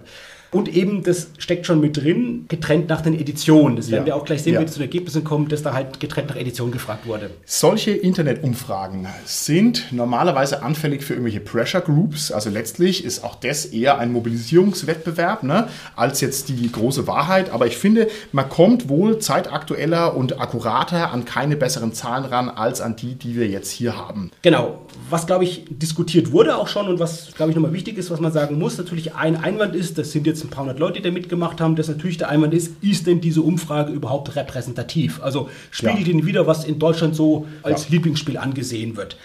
[0.55, 3.75] Und eben, das steckt schon mit drin, getrennt nach den Editionen.
[3.75, 4.61] Das werden wir auch gleich sehen, ja.
[4.61, 7.31] wenn es zu den Ergebnissen kommt, dass da halt getrennt nach Edition gefragt wurde.
[7.45, 12.31] Solche Internetumfragen sind normalerweise anfällig für irgendwelche Pressure Groups.
[12.31, 17.51] Also letztlich ist auch das eher ein Mobilisierungswettbewerb ne, als jetzt die große Wahrheit.
[17.51, 22.81] Aber ich finde, man kommt wohl zeitaktueller und akkurater an keine besseren Zahlen ran als
[22.81, 24.31] an die, die wir jetzt hier haben.
[24.43, 24.87] Genau.
[25.11, 28.21] Was, glaube ich, diskutiert wurde auch schon und was, glaube ich, nochmal wichtig ist, was
[28.21, 31.03] man sagen muss, natürlich ein Einwand ist, das sind jetzt ein paar hundert Leute, die
[31.03, 35.23] da mitgemacht haben, dass natürlich der Einwand ist, ist denn diese Umfrage überhaupt repräsentativ?
[35.23, 36.13] Also spiegelt ja.
[36.15, 37.91] ihn wieder, was in Deutschland so als ja.
[37.93, 39.17] Lieblingsspiel angesehen wird.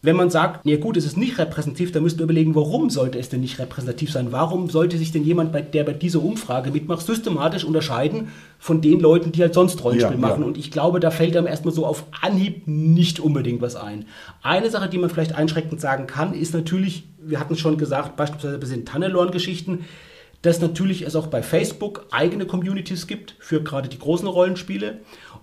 [0.00, 3.18] Wenn man sagt, ja gut, es ist nicht repräsentativ, dann müsst ihr überlegen, warum sollte
[3.18, 4.30] es denn nicht repräsentativ sein?
[4.30, 8.28] Warum sollte sich denn jemand, der bei dieser Umfrage mitmacht, systematisch unterscheiden
[8.60, 10.42] von den Leuten, die halt sonst Rollenspiel ja, machen?
[10.42, 10.46] Ja.
[10.46, 14.04] Und ich glaube, da fällt einem erstmal so auf Anhieb nicht unbedingt was ein.
[14.40, 18.14] Eine Sache, die man vielleicht einschränkend sagen kann, ist natürlich, wir hatten es schon gesagt,
[18.14, 19.80] beispielsweise bei den Tannelorn-Geschichten,
[20.42, 25.00] dass natürlich es auch bei Facebook eigene Communities gibt für gerade die großen Rollenspiele.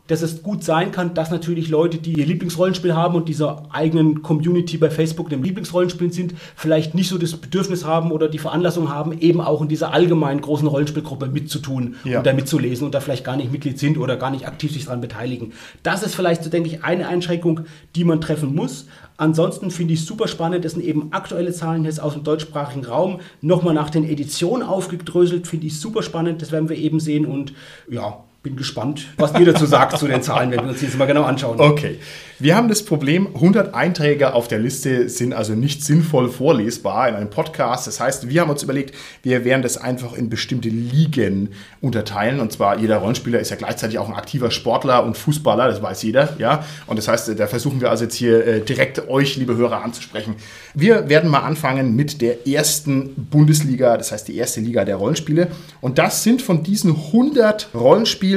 [0.07, 4.21] Dass es gut sein kann, dass natürlich Leute, die ihr Lieblingsrollenspiel haben und dieser eigenen
[4.21, 8.89] Community bei Facebook dem Lieblingsrollenspiel sind, vielleicht nicht so das Bedürfnis haben oder die Veranlassung
[8.89, 12.19] haben, eben auch in dieser allgemeinen großen Rollenspielgruppe mitzutun ja.
[12.19, 14.85] und da mitzulesen und da vielleicht gar nicht Mitglied sind oder gar nicht aktiv sich
[14.85, 15.53] daran beteiligen.
[15.81, 17.61] Das ist vielleicht, so denke ich, eine Einschränkung,
[17.95, 18.85] die man treffen muss.
[19.17, 23.21] Ansonsten finde ich super spannend, das sind eben aktuelle Zahlen jetzt aus dem deutschsprachigen Raum.
[23.41, 27.53] Nochmal nach den Editionen aufgedröselt, finde ich super spannend, das werden wir eben sehen und
[27.89, 31.07] ja, bin gespannt, was ihr dazu sagt zu den Zahlen, wenn wir uns jetzt mal
[31.07, 31.59] genau anschauen.
[31.59, 31.97] Okay.
[32.37, 37.15] Wir haben das Problem, 100 Einträge auf der Liste sind also nicht sinnvoll vorlesbar in
[37.15, 37.87] einem Podcast.
[37.87, 42.41] Das heißt, wir haben uns überlegt, wir werden das einfach in bestimmte Ligen unterteilen.
[42.41, 46.03] Und zwar jeder Rollenspieler ist ja gleichzeitig auch ein aktiver Sportler und Fußballer, das weiß
[46.03, 46.35] jeder.
[46.37, 46.65] Ja?
[46.87, 50.35] Und das heißt, da versuchen wir also jetzt hier äh, direkt euch, liebe Hörer, anzusprechen.
[50.73, 55.47] Wir werden mal anfangen mit der ersten Bundesliga, das heißt die erste Liga der Rollenspiele.
[55.79, 58.34] Und das sind von diesen 100 Rollenspielen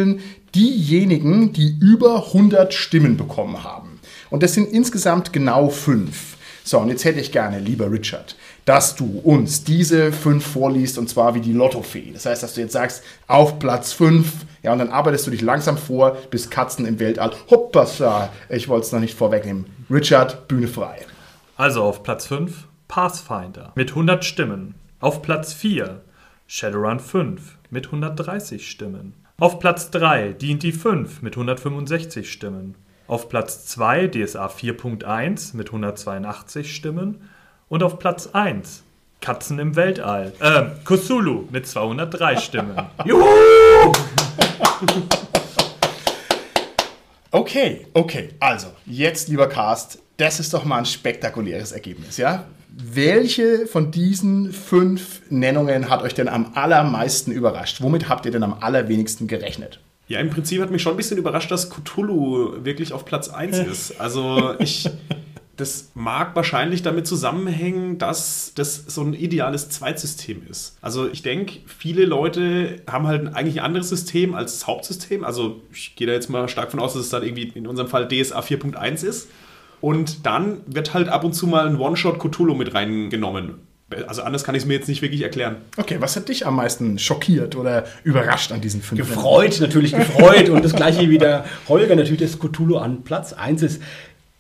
[0.54, 4.00] diejenigen, die über 100 Stimmen bekommen haben.
[4.30, 6.37] Und das sind insgesamt genau fünf.
[6.64, 11.08] So, und jetzt hätte ich gerne, lieber Richard, dass du uns diese fünf vorliest und
[11.08, 12.11] zwar wie die Lottofee.
[12.12, 15.40] Das heißt, dass du jetzt sagst, auf Platz fünf, ja, und dann arbeitest du dich
[15.40, 17.32] langsam vor, bis Katzen im Weltall.
[17.50, 19.64] Hoppasa, ich wollte es noch nicht vorwegnehmen.
[19.90, 20.98] Richard, Bühne frei.
[21.56, 24.74] Also auf Platz 5 Pathfinder mit 100 Stimmen.
[25.00, 26.02] Auf Platz 4
[26.46, 29.14] Shadowrun 5 mit 130 Stimmen.
[29.40, 32.74] Auf Platz 3 D&D 5 mit 165 Stimmen.
[33.07, 37.22] Auf Platz 2 DSA 4.1 mit 182 Stimmen.
[37.68, 38.83] Und auf Platz 1
[39.20, 40.33] Katzen im Weltall.
[40.40, 42.77] Äh, Cthulhu mit 203 Stimmen.
[43.05, 43.92] Juhu!
[47.31, 48.31] Okay, okay.
[48.40, 52.44] Also, jetzt, lieber Cast, das ist doch mal ein spektakuläres Ergebnis, ja?
[52.80, 57.80] Welche von diesen fünf Nennungen hat euch denn am allermeisten überrascht?
[57.80, 59.80] Womit habt ihr denn am allerwenigsten gerechnet?
[60.06, 63.58] Ja, im Prinzip hat mich schon ein bisschen überrascht, dass Cthulhu wirklich auf Platz 1
[63.58, 64.00] ist.
[64.00, 64.88] Also ich,
[65.56, 70.78] das mag wahrscheinlich damit zusammenhängen, dass das so ein ideales Zweitsystem ist.
[70.80, 75.24] Also ich denke, viele Leute haben halt eigentlich ein anderes System als das Hauptsystem.
[75.24, 77.88] Also ich gehe da jetzt mal stark von aus, dass es dann irgendwie in unserem
[77.88, 79.26] Fall DSA 4.1 ist.
[79.80, 83.54] Und dann wird halt ab und zu mal ein One-Shot Cthulhu mit reingenommen.
[84.06, 85.56] Also anders kann ich es mir jetzt nicht wirklich erklären.
[85.78, 89.00] Okay, was hat dich am meisten schockiert oder überrascht an diesen fünf?
[89.00, 90.50] Gefreut, natürlich gefreut.
[90.50, 93.82] und das gleiche wie der Holger, natürlich, dass Cthulhu an Platz 1 ist.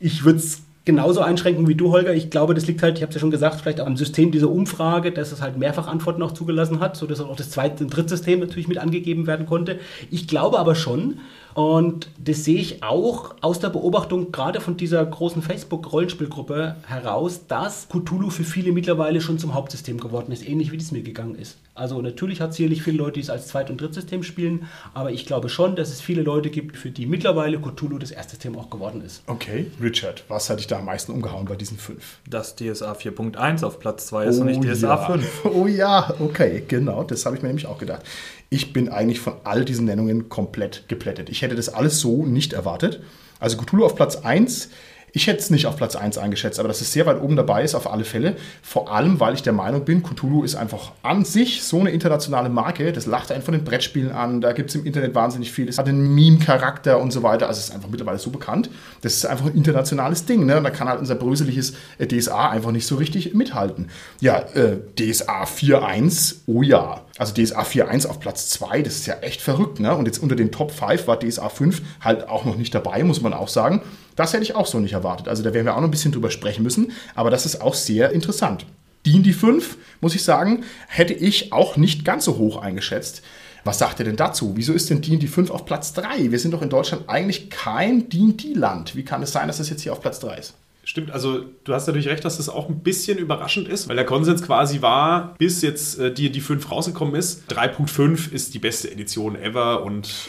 [0.00, 2.14] Ich würde es genauso einschränken wie du, Holger.
[2.14, 4.32] Ich glaube, das liegt halt, ich habe es ja schon gesagt, vielleicht auch am System
[4.32, 7.90] dieser Umfrage, dass es halt mehrfach Antworten auch zugelassen hat, sodass auch das zweite und
[7.90, 9.80] dritte System natürlich mit angegeben werden konnte.
[10.10, 11.20] Ich glaube aber schon,
[11.58, 17.88] und das sehe ich auch aus der Beobachtung gerade von dieser großen Facebook-Rollenspielgruppe heraus, dass
[17.88, 21.56] Cthulhu für viele mittlerweile schon zum Hauptsystem geworden ist, ähnlich wie es mir gegangen ist.
[21.74, 25.10] Also natürlich hat es sicherlich viele Leute, die es als Zweit- und Drittsystem spielen, aber
[25.10, 28.70] ich glaube schon, dass es viele Leute gibt, für die mittlerweile Cthulhu das Erstsystem auch
[28.70, 29.24] geworden ist.
[29.26, 32.18] Okay, Richard, was hat dich da am meisten umgehauen bei diesen fünf?
[32.28, 34.96] Dass DSA 4.1 auf Platz 2 ist oh, und nicht DSA ja.
[34.96, 35.44] 5.
[35.54, 38.02] Oh ja, okay, genau, das habe ich mir nämlich auch gedacht.
[38.50, 41.28] Ich bin eigentlich von all diesen Nennungen komplett geplättet.
[41.28, 43.02] Ich hätte das alles so nicht erwartet.
[43.40, 44.70] Also Cthulhu auf Platz 1
[45.12, 47.62] ich hätte es nicht auf Platz 1 eingeschätzt, aber dass es sehr weit oben dabei
[47.62, 48.36] ist, auf alle Fälle.
[48.62, 52.48] Vor allem, weil ich der Meinung bin, Cthulhu ist einfach an sich so eine internationale
[52.48, 52.92] Marke.
[52.92, 54.40] Das lacht einen von den Brettspielen an.
[54.40, 55.68] Da gibt es im Internet wahnsinnig viel.
[55.68, 57.48] Es hat einen Meme-Charakter und so weiter.
[57.48, 58.70] Also es ist einfach mittlerweile so bekannt.
[59.02, 60.46] Das ist einfach ein internationales Ding.
[60.46, 60.56] Ne?
[60.58, 63.88] Und da kann halt unser bröseliges äh, DSA einfach nicht so richtig mithalten.
[64.20, 67.02] Ja, äh, DSA 4.1, oh ja.
[67.18, 69.80] Also DSA 4.1 auf Platz 2, das ist ja echt verrückt.
[69.80, 69.94] Ne?
[69.94, 73.20] Und jetzt unter den Top 5 war DSA 5 halt auch noch nicht dabei, muss
[73.20, 73.82] man auch sagen.
[74.18, 75.28] Das hätte ich auch so nicht erwartet.
[75.28, 77.74] Also da werden wir auch noch ein bisschen drüber sprechen müssen, aber das ist auch
[77.74, 78.66] sehr interessant.
[79.06, 83.22] Die 5, muss ich sagen, hätte ich auch nicht ganz so hoch eingeschätzt.
[83.62, 84.52] Was sagt ihr denn dazu?
[84.56, 86.32] Wieso ist denn D&D 5 auf Platz 3?
[86.32, 88.96] Wir sind doch in Deutschland eigentlich kein D&D-Land.
[88.96, 90.54] Wie kann es sein, dass das jetzt hier auf Platz 3 ist?
[90.82, 94.04] Stimmt, also du hast natürlich recht, dass das auch ein bisschen überraschend ist, weil der
[94.04, 99.36] Konsens quasi war, bis jetzt äh, die 5 rausgekommen ist, 3.5 ist die beste Edition
[99.36, 100.28] ever und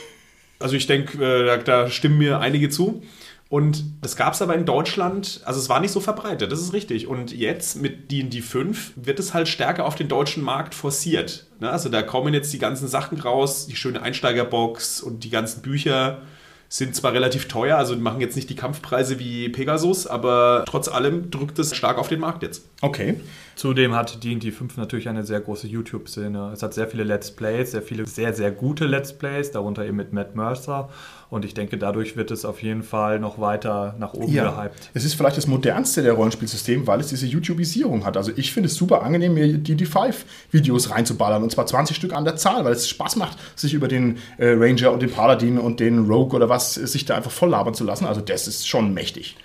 [0.60, 3.02] also ich denke, äh, da, da stimmen mir einige zu.
[3.50, 6.72] Und das gab es aber in Deutschland, also es war nicht so verbreitet, das ist
[6.72, 7.08] richtig.
[7.08, 11.48] Und jetzt mit D&D 5 wird es halt stärker auf den deutschen Markt forciert.
[11.60, 11.68] Ne?
[11.68, 16.22] Also da kommen jetzt die ganzen Sachen raus, die schöne Einsteigerbox und die ganzen Bücher
[16.70, 20.88] sind zwar relativ teuer, also die machen jetzt nicht die Kampfpreise wie Pegasus, aber trotz
[20.88, 22.64] allem drückt es stark auf den Markt jetzt.
[22.82, 23.16] Okay.
[23.56, 26.52] Zudem hat D&D 5 natürlich eine sehr große YouTube-Szene.
[26.54, 29.98] Es hat sehr viele Let's Plays, sehr viele sehr, sehr gute Let's Plays, darunter eben
[29.98, 30.90] mit Matt Mercer.
[31.30, 34.50] Und ich denke, dadurch wird es auf jeden Fall noch weiter nach oben ja.
[34.50, 34.90] gehypt.
[34.94, 38.18] Es ist vielleicht das modernste der Rollenspielsysteme, weil es diese YouTubeisierung hat.
[38.18, 41.44] Also ich finde es super angenehm, mir die D5-Videos reinzuballern.
[41.44, 44.54] Und zwar 20 Stück an der Zahl, weil es Spaß macht, sich über den äh,
[44.54, 47.84] Ranger und den Paladin und den Rogue oder was, sich da einfach voll labern zu
[47.84, 48.06] lassen.
[48.06, 49.36] Also das ist schon mächtig.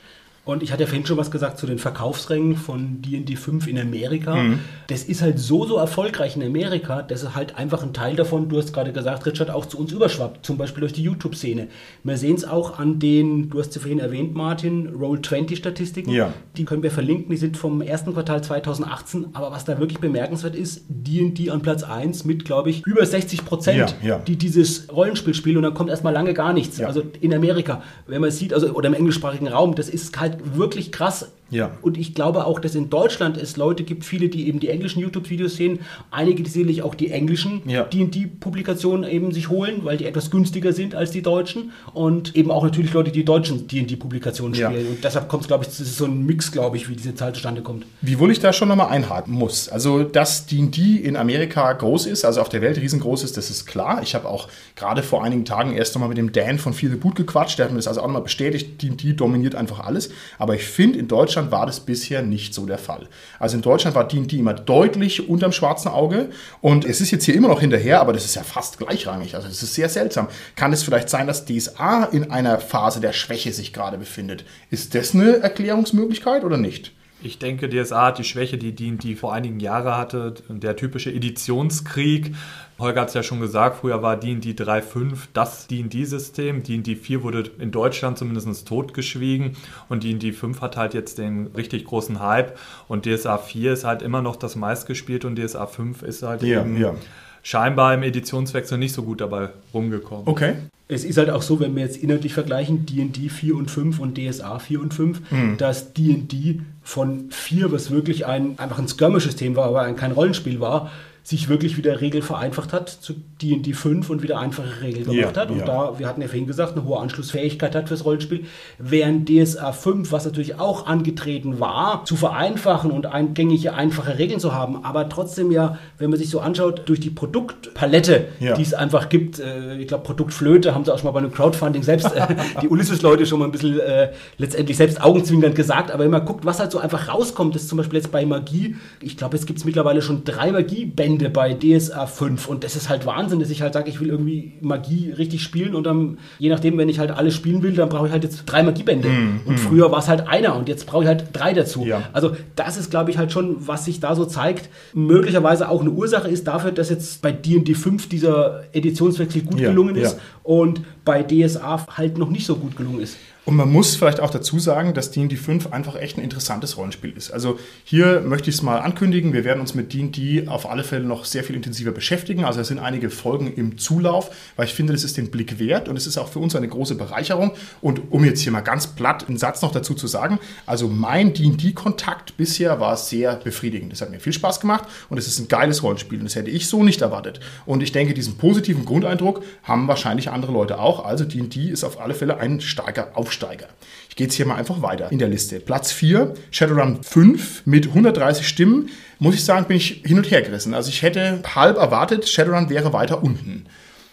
[0.45, 3.79] Und ich hatte ja vorhin schon was gesagt zu den Verkaufsrängen von D&D 5 in
[3.79, 4.35] Amerika.
[4.35, 4.59] Mhm.
[4.89, 8.51] Das ist halt so, so erfolgreich in Amerika, dass es halt einfach ein Teil davon,
[8.51, 10.45] du hast gerade gesagt, Richard, auch zu uns überschwappt.
[10.45, 11.69] Zum Beispiel durch die YouTube-Szene.
[12.03, 16.13] Wir sehen es auch an den, du hast sie vorhin erwähnt, Martin, Roll-20-Statistiken.
[16.13, 16.35] Ja.
[16.59, 19.29] Die können wir verlinken, die sind vom ersten Quartal 2018.
[19.33, 23.47] Aber was da wirklich bemerkenswert ist, D&D an Platz 1 mit, glaube ich, über 60
[23.47, 24.19] Prozent, ja, ja.
[24.19, 25.57] die dieses Rollenspiel spielen.
[25.57, 26.83] Und dann kommt erstmal lange gar nichts.
[26.83, 30.57] Also in Amerika, wenn man sieht, also oder im englischsprachigen Raum, das ist halt halt
[30.57, 31.31] wirklich krass.
[31.51, 31.71] Ja.
[31.83, 35.01] Und ich glaube auch, dass in Deutschland es Leute gibt, viele, die eben die englischen
[35.01, 37.85] YouTube-Videos sehen, einige, die sicherlich auch die englischen Ja.
[37.85, 42.65] D&D-Publikationen eben sich holen, weil die etwas günstiger sind als die deutschen und eben auch
[42.65, 44.71] natürlich Leute, die deutschen D&D-Publikationen Ja.
[44.71, 44.87] spielen.
[44.89, 47.15] Und deshalb kommt es, glaube ich, das ist so ein Mix, glaube ich, wie diese
[47.15, 47.87] Zahl zustande kommt.
[48.01, 49.69] Wiewohl ich da schon nochmal einhaken muss.
[49.69, 53.67] Also, dass D&D in Amerika groß ist, also auf der Welt riesengroß ist, das ist
[53.67, 54.01] klar.
[54.03, 56.97] Ich habe auch gerade vor einigen Tagen erst nochmal mit dem Dan von Feel the
[56.97, 57.59] Boot gequatscht.
[57.59, 58.83] Der hat mir das also auch nochmal bestätigt.
[58.83, 60.11] D&D dominiert einfach alles.
[60.39, 63.09] Aber ich finde, in Deutschland war das bisher nicht so der Fall.
[63.39, 66.31] Also in Deutschland war D&D immer deutlich unterm schwarzen Auge.
[66.61, 69.35] Und es ist jetzt hier immer noch hinterher, aber das ist ja fast gleichrangig.
[69.35, 70.29] Also das ist sehr seltsam.
[70.57, 74.45] Kann es vielleicht sein, dass DSA in einer Phase der Schwäche sich gerade befindet?
[74.71, 76.93] Ist das eine Erklärungsmöglichkeit oder nicht?
[77.25, 82.35] Ich denke, DSA hat die Schwäche, die D&D vor einigen Jahren hatte, der typische Editionskrieg.
[82.79, 86.63] Holger hat es ja schon gesagt, früher war D&D 3.5 das D&D-System.
[86.63, 89.57] D&D 4 wurde in Deutschland zumindest totgeschwiegen
[89.89, 94.03] und D&D 5 hat halt jetzt den richtig großen Hype und DSA 4 ist halt
[94.03, 96.95] immer noch das meistgespielte und DSA 5 ist halt Ja, eben ja.
[97.43, 100.27] scheinbar im Editionswechsel nicht so gut dabei rumgekommen.
[100.27, 100.57] Okay.
[100.87, 104.19] Es ist halt auch so, wenn wir jetzt inhaltlich vergleichen, D&D 4 und 5 und
[104.19, 105.57] DSA 4 und 5, Mhm.
[105.57, 110.61] dass D&D von 4, was wirklich ein, einfach ein Skirmish-System war, aber ein- kein Rollenspiel
[110.61, 110.91] war,
[111.27, 115.41] sich wirklich wieder Regeln vereinfacht hat zu D&D 5 und wieder einfache Regeln gemacht Ja,
[115.43, 115.51] hat.
[115.51, 115.65] Und ja.
[115.65, 118.45] da, wir hatten ja vorhin gesagt, eine hohe Anschlussfähigkeit hat fürs Rollenspiel.
[118.79, 124.53] Während DSA 5, was natürlich auch angetreten war, zu vereinfachen und eingängige, einfache Regeln zu
[124.55, 128.55] haben, aber trotzdem ja, wenn man sich so anschaut, durch die Produktpalette, Ja.
[128.55, 131.33] die es einfach gibt, äh, ich glaube, Produktflöte haben sie auch schon mal bei einem
[131.33, 136.05] Crowdfunding selbst, äh, die Ulysses-Leute schon mal ein bisschen äh, letztendlich selbst augenzwinkernd gesagt, aber
[136.05, 139.17] wenn man guckt, was halt so einfach rauskommt, ist zum Beispiel jetzt bei Magie, ich
[139.17, 143.07] glaube, jetzt gibt es mittlerweile schon drei Magiebände bei DSA 5 und das ist halt
[143.07, 146.79] Wahnsinn, dass ich halt sage, ich will irgendwie Magie richtig spielen und dann, je nachdem,
[146.79, 149.09] wenn ich halt alles spielen will, dann brauche ich halt jetzt drei Magiebände.
[149.47, 151.85] Und früher war es halt einer und jetzt brauche ich halt drei dazu.
[151.85, 152.03] Ja.
[152.13, 155.91] Also das ist, glaube ich, halt schon, was sich da so zeigt, möglicherweise auch eine
[155.91, 160.23] Ursache ist dafür, dass jetzt bei D&D 5 dieser Editionswechsel gut Ja, gelungen ist ja.
[160.43, 163.17] und bei DSA halt noch nicht so gut gelungen ist.
[163.45, 167.13] Und man muss vielleicht auch dazu sagen, dass D&D 5 einfach echt ein interessantes Rollenspiel
[167.15, 167.31] ist.
[167.31, 171.05] Also hier möchte ich es mal ankündigen, wir werden uns mit D&D auf alle Fälle
[171.05, 172.45] noch sehr viel intensiver beschäftigen.
[172.45, 175.89] Also es sind einige Folgen im Zulauf, weil ich finde, das ist den Blick wert
[175.89, 177.53] und es ist auch für uns eine große Bereicherung.
[177.83, 181.35] Und um jetzt hier mal ganz platt einen Satz noch dazu zu sagen, also mein
[181.35, 183.93] D&D-Kontakt bisher war sehr befriedigend.
[183.93, 186.51] Das hat mir viel Spaß gemacht und es ist ein geiles Rollenspiel und das hätte
[186.51, 187.41] ich so nicht erwartet.
[187.67, 191.05] Und ich denke, diesen positiven Grundeindruck haben wahrscheinlich andere Leute auch.
[191.05, 193.67] Also D&D ist auf alle Fälle ein starker Aufsteiger.
[194.09, 195.59] Ich gehe jetzt hier mal einfach weiter in der Liste.
[195.59, 198.91] Platz 4, Shadowrun 5 mit 130 Stimmen.
[199.19, 200.73] Muss ich sagen, bin ich hin und her gerissen.
[200.73, 203.67] Also ich hätte halb erwartet, Shadowrun wäre weiter unten.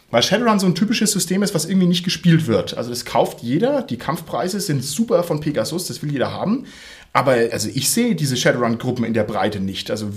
[0.10, 2.76] Weil Shadowrun so ein typisches System ist, was irgendwie nicht gespielt wird.
[2.76, 3.84] Also das kauft jeder.
[3.84, 6.66] Die Kampfpreise sind super von Pegasus, das will jeder haben.
[7.14, 9.92] Aber also ich sehe diese Shadowrun-Gruppen in der Breite nicht.
[9.92, 10.10] Also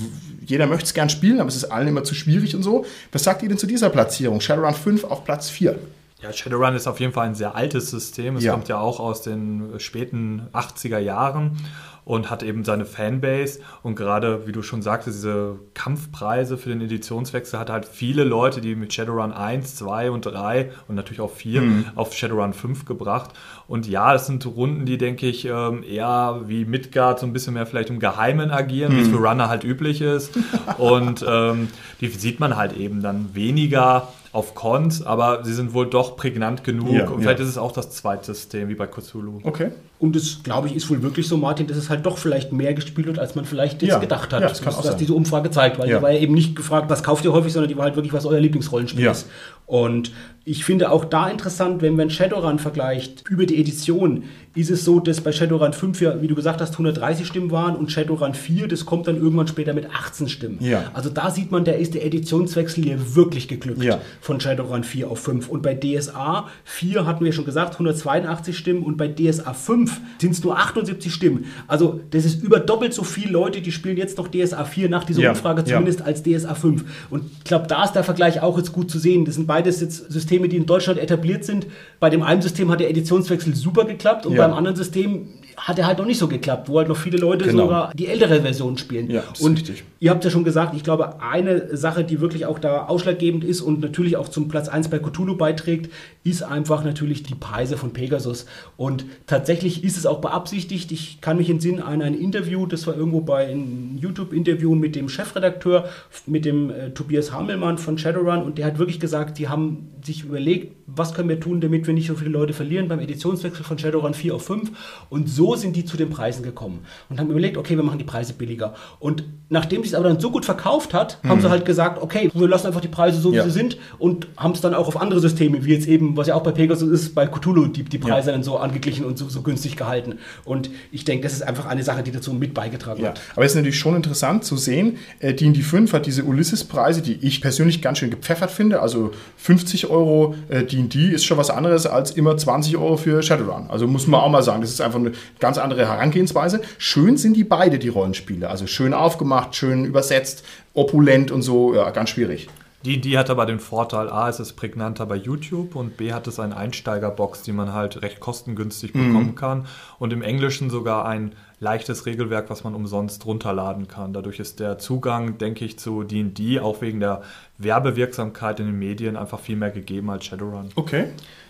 [0.46, 2.86] jeder möchte es gern spielen, aber es ist allen immer zu schwierig und so.
[3.12, 4.40] Was sagt ihr denn zu dieser Platzierung?
[4.40, 5.78] Shadowrun 5 auf Platz 4.
[6.24, 8.36] Ja, Shadowrun ist auf jeden Fall ein sehr altes System.
[8.36, 8.52] Es Ja.
[8.52, 11.58] kommt ja auch aus den späten 80er Jahren
[12.06, 13.60] und hat eben seine Fanbase.
[13.82, 18.62] Und gerade, wie du schon sagtest, diese Kampfpreise für den Editionswechsel hat halt viele Leute,
[18.62, 21.62] die mit Shadowrun 1, 2 und 3 und natürlich auch 4
[21.94, 23.32] auf Shadowrun 5 gebracht.
[23.68, 27.52] Und ja, es sind Runden, die, denke ich, ähm, eher wie Midgard so ein bisschen
[27.52, 30.32] mehr vielleicht im Geheimen agieren, wie es für Runner halt üblich ist.
[30.78, 31.68] Und ähm,
[32.00, 36.64] die sieht man halt eben dann weniger auf Cons, aber sie sind wohl doch prägnant
[36.64, 36.90] genug.
[36.90, 37.18] Ja, und ja.
[37.20, 39.38] vielleicht ist es auch das zweite System, wie bei Cthulhu.
[39.44, 39.70] Okay.
[40.00, 42.74] Und es, glaube ich, ist wohl wirklich so, Martin, dass es halt doch vielleicht mehr
[42.74, 43.98] gespielt wird, als man vielleicht jetzt Ja.
[44.00, 44.42] gedacht hat.
[44.42, 44.98] Ja, das kann auch was sein.
[44.98, 45.98] diese Umfrage zeigt, weil Ja.
[45.98, 48.12] die war ja eben nicht gefragt, was kauft ihr häufig, sondern die war halt wirklich,
[48.12, 49.12] was euer Lieblingsrollenspiel Ja.
[49.12, 49.28] ist.
[49.66, 50.12] Und
[50.46, 55.00] ich finde auch da interessant, wenn man Shadowrun vergleicht, über die Edition, ist es so,
[55.00, 58.68] dass bei Shadowrun 5 ja, wie du gesagt hast, 130 Stimmen waren und Shadowrun 4,
[58.68, 60.58] das kommt dann irgendwann später mit 18 Stimmen.
[60.60, 60.90] Ja.
[60.92, 64.00] Also da sieht man, da ist der Editionswechsel hier wirklich geglückt Ja.
[64.20, 65.48] von Shadowrun 4 auf 5.
[65.48, 70.32] Und bei DSA 4 hatten wir schon gesagt, 182 Stimmen und bei DSA 5 sind
[70.32, 71.46] es nur 78 Stimmen.
[71.66, 75.04] Also das ist über doppelt so viele Leute, die spielen jetzt noch DSA 4 nach
[75.04, 76.84] dieser Ja, Umfrage zumindest als DSA 5.
[77.08, 79.24] Und ich glaube, da ist der Vergleich auch jetzt gut zu sehen.
[79.24, 81.66] Das sind beides jetzt Systeme, die in Deutschland etabliert sind.
[82.00, 84.46] Bei dem einen System hat der Editionswechsel super geklappt und Ja.
[84.48, 87.44] beim anderen System hat er halt noch nicht so geklappt, wo halt noch viele Leute
[87.44, 87.62] Genau.
[87.64, 89.08] sogar die ältere Version spielen.
[89.08, 89.84] Ja, und richtig.
[90.04, 93.62] Ihr habt ja schon gesagt, ich glaube, eine Sache, die wirklich auch da ausschlaggebend ist
[93.62, 95.90] und natürlich auch zum Platz 1 bei Cthulhu beiträgt,
[96.24, 98.44] ist einfach natürlich die Preise von Pegasus.
[98.76, 100.92] Und tatsächlich ist es auch beabsichtigt.
[100.92, 105.08] Ich kann mich entsinnen an ein Interview, das war irgendwo bei einem YouTube-Interview mit dem
[105.08, 105.88] Chefredakteur,
[106.26, 110.24] mit dem äh, Tobias Hamelmann von Shadowrun und der hat wirklich gesagt, die haben sich
[110.24, 113.78] überlegt, was können wir tun, damit wir nicht so viele Leute verlieren beim Editionswechsel von
[113.78, 114.70] Shadowrun 4 auf 5.
[115.08, 116.80] Und so so sind die zu den Preisen gekommen
[117.10, 118.74] und haben überlegt, okay, wir machen die Preise billiger.
[118.98, 122.30] Und nachdem sich es aber dann so gut verkauft hat, haben sie halt gesagt, okay,
[122.34, 123.44] wir lassen einfach die Preise so, wie Ja.
[123.44, 126.34] sie sind und haben es dann auch auf andere Systeme, wie jetzt eben, was ja
[126.34, 129.42] auch bei Pegasus ist, bei Cthulhu, die, die Preise dann so angeglichen und so, so
[129.42, 130.18] günstig gehalten.
[130.44, 133.20] Und ich denke, das ist einfach eine Sache, die dazu mit beigetragen Ja, hat.
[133.34, 137.14] aber es ist natürlich schon interessant zu sehen, äh, D&D 5 hat diese Ulysses-Preise, die
[137.20, 138.80] ich persönlich ganz schön gepfeffert finde.
[138.80, 143.66] Also 50 Euro äh, D&D ist schon was anderes als immer 20 Euro für Shadowrun.
[143.68, 146.60] Also muss man auch mal sagen, das ist einfach eine ganz andere Herangehensweise.
[146.78, 148.48] Schön sind die beide, die Rollenspiele.
[148.48, 152.48] Also schön aufgemacht, schön übersetzt, opulent und so, ja, ganz schwierig.
[152.84, 156.26] Die, die hat aber den Vorteil, A, es ist prägnanter bei YouTube und B, hat
[156.26, 159.66] es eine Einsteigerbox, die man halt recht kostengünstig bekommen kann
[159.98, 164.12] und im Englischen sogar ein leichtes Regelwerk, was man umsonst runterladen kann.
[164.12, 167.22] Dadurch ist der Zugang, denke ich, zu D&D auch wegen der
[167.56, 170.68] Werbewirksamkeit in den Medien einfach viel mehr gegeben als Shadowrun.
[170.76, 171.06] Okay.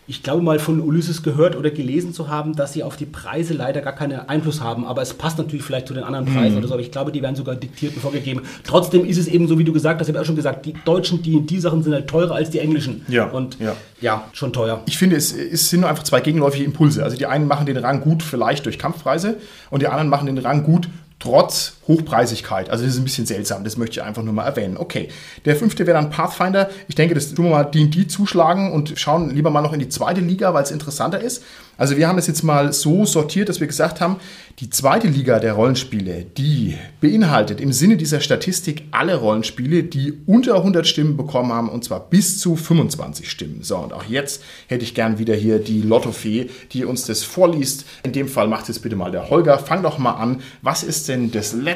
[0.07, 3.55] Ich glaube mal von Ulysses gehört oder gelesen zu haben, dass sie auf die Preise
[3.55, 4.85] leider gar keinen Einfluss haben.
[4.85, 6.75] Aber es passt natürlich vielleicht zu den anderen Preisen oder so.
[6.75, 8.43] Aber ich glaube, die werden sogar diktiert und vorgegeben.
[8.65, 10.75] Trotzdem ist es eben so, wie du gesagt hast, ich habe auch schon gesagt, die
[10.85, 13.07] deutschen D&D-Sachen sind halt teurer als die englischen.
[13.09, 13.75] Ja, Und ja.
[14.01, 14.83] ja, schon teuer.
[14.87, 17.03] Ich finde, es, es sind nur einfach zwei gegenläufige Impulse.
[17.03, 19.39] Also die einen machen den Rang gut vielleicht durch Kampfpreise
[19.71, 20.89] und die anderen machen den Rang gut
[21.19, 22.71] trotz Hochpreisigkeit.
[22.71, 24.77] Also das ist ein bisschen seltsam, das möchte ich einfach nur mal erwähnen.
[24.77, 25.09] Okay,
[25.45, 26.71] der fünfte wäre dann Pathfinder.
[26.89, 29.89] Ich denke, das tun wir mal D&D zuschlagen und schauen lieber mal noch in die
[29.89, 31.43] zweite Liga, weil es interessanter ist.
[31.77, 34.17] Also wir haben es jetzt mal so sortiert, dass wir gesagt haben,
[34.61, 40.55] die zweite Liga der Rollenspiele, die beinhaltet im Sinne dieser Statistik alle Rollenspiele, die unter
[40.55, 43.65] 100 Stimmen bekommen haben und zwar bis zu 25 Stimmen.
[43.65, 47.85] So, und auch jetzt hätte ich gern wieder hier die Lottofee, die uns das vorliest.
[48.05, 49.59] In dem Fall macht es bitte mal der Holger.
[49.59, 50.41] Fang doch mal an.
[50.63, 51.74] Was ist denn das letzte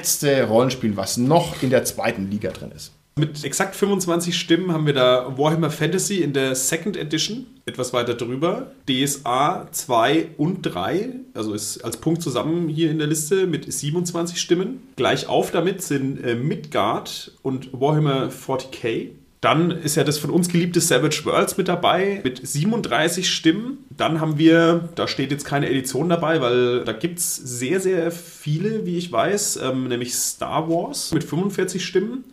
[0.48, 2.92] Rollenspiel, was noch in der zweiten Liga drin ist?
[3.18, 8.14] Mit exakt 25 Stimmen haben wir da Warhammer Fantasy in der Second Edition, etwas weiter
[8.14, 8.70] drüber.
[8.88, 14.40] DSA 2 und 3, also ist als Punkt zusammen hier in der Liste mit 27
[14.40, 14.84] Stimmen.
[14.94, 19.08] Gleich auf damit sind äh, Midgard und Warhammer 40k.
[19.40, 23.84] Dann ist ja das von uns geliebte Savage Worlds mit dabei mit 37 Stimmen.
[23.90, 28.10] Dann haben wir, da steht jetzt keine Edition dabei, weil da gibt es sehr, sehr
[28.10, 32.24] viele, wie ich weiß, ähm, nämlich Star Wars mit 45 Stimmen.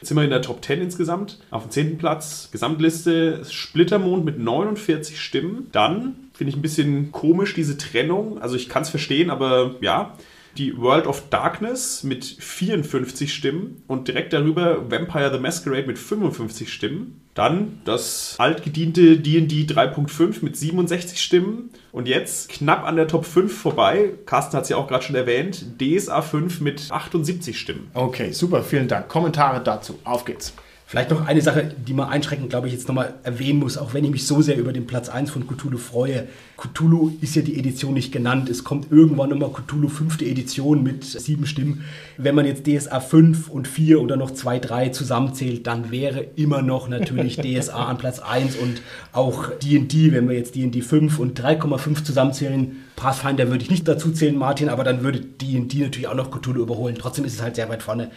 [0.00, 1.38] Jetzt sind wir in der Top 10 insgesamt.
[1.50, 1.98] Auf dem 10.
[1.98, 5.68] Platz, Gesamtliste, Splittermond mit 49 Stimmen.
[5.72, 8.40] Dann finde ich ein bisschen komisch diese Trennung.
[8.40, 10.14] Also ich kann es verstehen, aber ja.
[10.56, 16.72] Die World of Darkness mit 54 Stimmen und direkt darüber Vampire the Masquerade mit 55
[16.72, 17.20] Stimmen.
[17.34, 21.70] Dann das altgediente D&D 3.5 mit 67 Stimmen.
[21.90, 24.12] Und jetzt knapp an der Top 5 vorbei.
[24.26, 25.64] Carsten hat es ja auch gerade schon erwähnt.
[25.80, 27.90] DSA 5 mit 78 Stimmen.
[27.94, 29.08] Okay, super, vielen Dank.
[29.08, 29.98] Kommentare dazu.
[30.04, 30.54] Auf geht's.
[30.94, 34.04] Vielleicht noch eine Sache, die man einschränkend, glaube ich, jetzt nochmal erwähnen muss, auch wenn
[34.04, 36.28] ich mich so sehr über den Platz 1 von Cthulhu freue.
[36.56, 38.48] Cthulhu ist ja die Edition nicht genannt.
[38.48, 40.22] Es kommt irgendwann nochmal Cthulhu 5.
[40.22, 41.84] Edition mit sieben Stimmen.
[42.16, 46.62] Wenn man jetzt DSA 5 und 4 oder noch 2, 3 zusammenzählt, dann wäre immer
[46.62, 48.80] noch natürlich DSA an Platz 1 und
[49.10, 52.76] auch D&D, wenn wir jetzt D&D 5 und 3,5 zusammenzählen.
[52.94, 56.62] Pathfinder würde ich nicht dazu zählen, Martin, aber dann würde D&D natürlich auch noch Cthulhu
[56.62, 56.94] überholen.
[56.96, 58.12] Trotzdem ist es halt sehr weit vorne.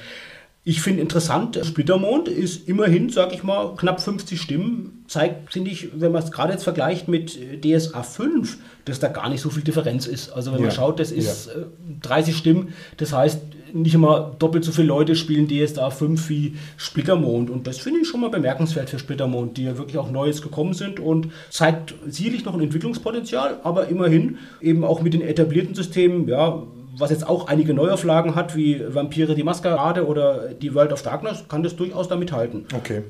[0.69, 5.01] Ich finde interessant, Splittermond ist immerhin, sag ich mal, knapp 50 Stimmen.
[5.07, 9.07] Zeigt, finde ich, wenn man es gerade jetzt vergleicht mit äh, DSA 5, dass da
[9.07, 10.29] gar nicht so viel Differenz ist.
[10.29, 10.65] Also wenn Ja.
[10.65, 11.61] man schaut, das ist äh,
[12.01, 12.73] 30 Stimmen.
[12.97, 13.39] Das heißt,
[13.71, 17.49] nicht immer doppelt so viele Leute spielen DSA 5 wie Splittermond.
[17.49, 20.73] Und das finde ich schon mal bemerkenswert für Splittermond, die ja wirklich auch Neues gekommen
[20.73, 26.27] sind und zeigt sicherlich noch ein Entwicklungspotenzial, aber immerhin eben auch mit den etablierten Systemen,
[26.27, 26.61] ja,
[26.97, 31.45] was jetzt auch einige Neuauflagen hat, wie Vampire die Maskerade oder die World of Darkness,
[31.47, 32.65] kann das durchaus da mithalten.
[32.75, 33.03] Okay.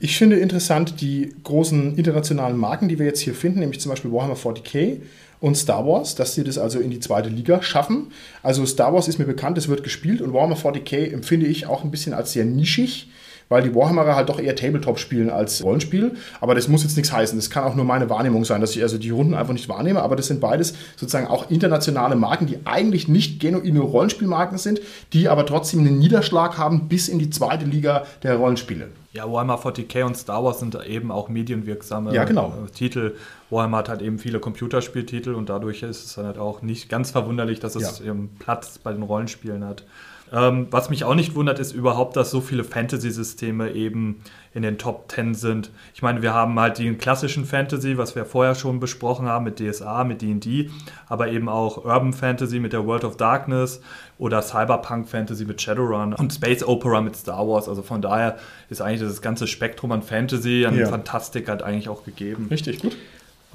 [0.00, 4.12] Ich finde interessant die großen internationalen Marken, die wir jetzt hier finden, nämlich zum Beispiel
[4.12, 5.00] Warhammer 40k
[5.40, 8.12] und Star Wars, dass sie das also in die zweite Liga schaffen.
[8.42, 11.84] Also Star Wars ist mir bekannt, es wird gespielt und Warhammer 40k empfinde ich auch
[11.84, 13.08] ein bisschen als sehr nischig
[13.48, 16.16] weil die Warhammerer halt doch eher Tabletop spielen als Rollenspiel.
[16.40, 17.38] Aber das muss jetzt nichts heißen.
[17.38, 20.02] Das kann auch nur meine Wahrnehmung sein, dass ich also die Runden einfach nicht wahrnehme.
[20.02, 24.80] Aber das sind beides sozusagen auch internationale Marken, die eigentlich nicht genuine Rollenspielmarken sind,
[25.12, 28.88] die aber trotzdem einen Niederschlag haben bis in die zweite Liga der Rollenspiele.
[29.14, 32.52] Ja, Warhammer 40k und Star Wars sind eben auch medienwirksame Ja, genau.
[32.66, 33.14] äh, Titel.
[33.50, 37.10] Warhammer hat halt eben viele Computerspieltitel und dadurch ist es dann halt auch nicht ganz
[37.10, 38.04] verwunderlich, dass es Ja.
[38.06, 39.84] ihren Platz bei den Rollenspielen hat.
[40.32, 44.22] Ähm, was mich auch nicht wundert, ist überhaupt, dass so viele Fantasy-Systeme eben
[44.54, 45.70] in den Top 10 sind.
[45.94, 49.60] Ich meine, wir haben halt den klassischen Fantasy, was wir vorher schon besprochen haben mit
[49.60, 50.70] DSA, mit D&D,
[51.08, 53.80] aber eben auch Urban Fantasy mit der World of Darkness
[54.18, 57.68] oder Cyberpunk Fantasy mit Shadowrun und Space Opera mit Star Wars.
[57.68, 60.88] Also von daher ist eigentlich das ganze Spektrum an Fantasy, an Ja.
[60.88, 62.48] Fantastik halt eigentlich auch gegeben.
[62.50, 62.96] Richtig, gut.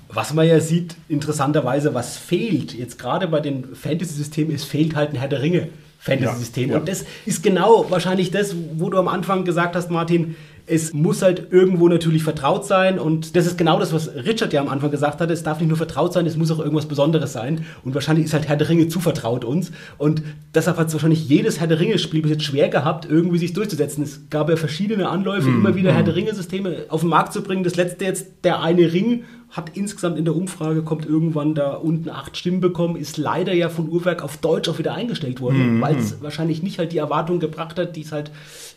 [0.10, 5.10] Was man ja sieht, interessanterweise, was fehlt, jetzt gerade bei den Fantasy-Systemen, es fehlt halt
[5.10, 5.70] ein Herr der Ringe.
[6.04, 6.70] Fantasy-System.
[6.70, 6.80] Ja, ja.
[6.80, 10.36] Und das ist genau wahrscheinlich das, wo du am Anfang gesagt hast, Martin,
[10.66, 14.62] es muss halt irgendwo natürlich vertraut sein und das ist genau das, was Richard ja
[14.62, 15.30] am Anfang gesagt hat.
[15.30, 17.66] Es darf nicht nur vertraut sein, es muss auch irgendwas Besonderes sein.
[17.84, 19.74] Und wahrscheinlich ist halt Herr der Ringe zu vertraut uns.
[19.98, 20.24] Und
[20.56, 24.04] deshalb hat es wahrscheinlich jedes Herr der Ringe-Spiel bis jetzt schwer gehabt, irgendwie sich durchzusetzen.
[24.06, 25.58] Es gab ja verschiedene Anläufe, Mhm.
[25.66, 27.66] immer wieder Herr der Ringe-Systeme auf den Markt zu bringen.
[27.66, 32.10] Das letzte jetzt, der eine Ring, hat insgesamt in der Umfrage, kommt irgendwann da unten
[32.10, 35.82] acht Stimmen bekommen, ist leider ja von Uhrwerk auf Deutsch auch wieder eingestellt worden, Mhm.
[35.82, 38.32] weil es wahrscheinlich nicht halt die Erwartung gebracht hat, die es halt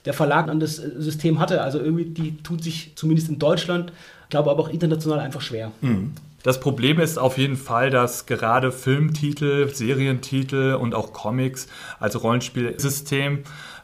[0.05, 1.63] der Verlag an das äh, System hatte.
[1.63, 3.91] Also irgendwie, die tut sich zumindest in Deutschland,
[4.29, 5.73] glaube aber auch international einfach schwer.
[6.43, 11.69] Das Problem ist auf jeden Fall, dass gerade Filmtitel, Serientitel und auch Comics
[11.99, 13.41] als Rollenspielsystem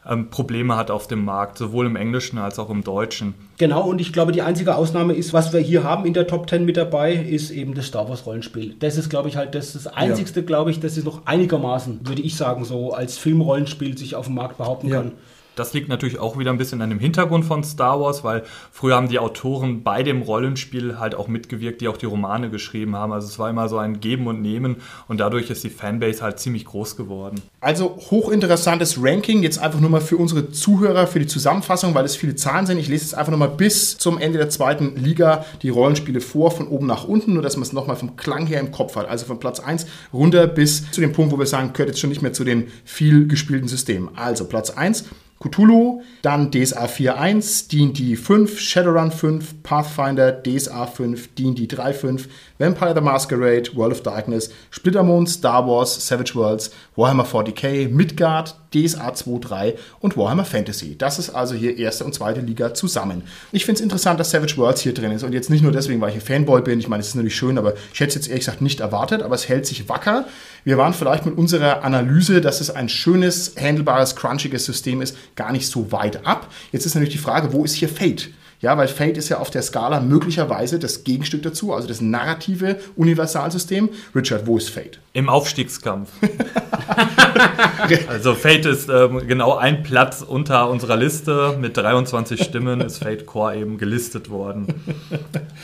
[0.09, 3.33] ähm, Probleme hat auf dem Markt, sowohl im Englischen als auch im Deutschen.
[3.57, 6.49] Genau, und ich glaube, die einzige Ausnahme ist, was wir hier haben in der Top
[6.49, 8.75] 10 mit dabei, ist eben das Star Wars Rollenspiel.
[8.79, 12.21] Das ist, glaube ich, halt das, das einzigste, glaube ich, das ist noch einigermaßen, würde
[12.21, 14.97] ich sagen, so als Filmrollenspiel sich auf dem Markt behaupten Ja.
[14.97, 15.11] kann.
[15.55, 18.95] Das liegt natürlich auch wieder ein bisschen an dem Hintergrund von Star Wars, weil früher
[18.95, 23.11] haben die Autoren bei dem Rollenspiel halt auch mitgewirkt, die auch die Romane geschrieben haben.
[23.13, 24.77] Also es war immer so ein Geben und Nehmen
[25.07, 27.41] und dadurch ist die Fanbase halt ziemlich groß geworden.
[27.59, 32.15] Also hochinteressantes Ranking, jetzt einfach nur mal für unsere Zuhörer, für die Zusammenfassung, weil es
[32.15, 32.79] viele Zahlen sind.
[32.79, 36.67] Ich lese jetzt einfach nochmal bis zum Ende der zweiten Liga die Rollenspiele vor, von
[36.67, 39.07] oben nach unten, nur dass man es nochmal vom Klang her im Kopf hat.
[39.07, 42.09] Also von Platz 1 runter bis zu dem Punkt, wo wir sagen, gehört jetzt schon
[42.09, 44.09] nicht mehr zu den viel gespielten Systemen.
[44.15, 45.05] Also Platz 1,
[45.43, 52.27] Cthulhu, dann DSA 4.1, D&D 5, Shadowrun 5, Pathfinder, DSA 5, D&D 3.5,
[52.59, 59.09] Vampire the Masquerade, World of Darkness, Splittermond, Star Wars, Savage Worlds, Warhammer 40k, Midgard, DSA
[59.09, 60.97] 2.3 und Warhammer Fantasy.
[60.97, 63.23] Das ist also hier erste und zweite Liga zusammen.
[63.51, 66.01] Ich finde es interessant, dass Savage Worlds hier drin ist und jetzt nicht nur deswegen,
[66.01, 66.79] weil ich ein Fanboy bin.
[66.79, 69.21] Ich meine, es ist natürlich schön, aber ich hätte es jetzt ehrlich gesagt nicht erwartet,
[69.21, 70.25] aber es hält sich wacker.
[70.63, 75.51] Wir waren vielleicht mit unserer Analyse, dass es ein schönes, handelbares, crunchiges System ist, gar
[75.51, 76.51] nicht so weit ab.
[76.71, 78.29] Jetzt ist natürlich die Frage, wo ist hier Fate?
[78.63, 82.77] Ja, weil Fate ist ja auf der Skala möglicherweise das Gegenstück dazu, also das narrative
[82.95, 83.89] Universalsystem.
[84.15, 84.99] Richard, wo ist Fate?
[85.11, 86.09] Im Aufstiegskampf.
[88.07, 91.57] also Fate ist ähm, genau ein Platz unter unserer Liste.
[91.59, 94.67] Mit 23 Stimmen ist Fate Core eben gelistet worden.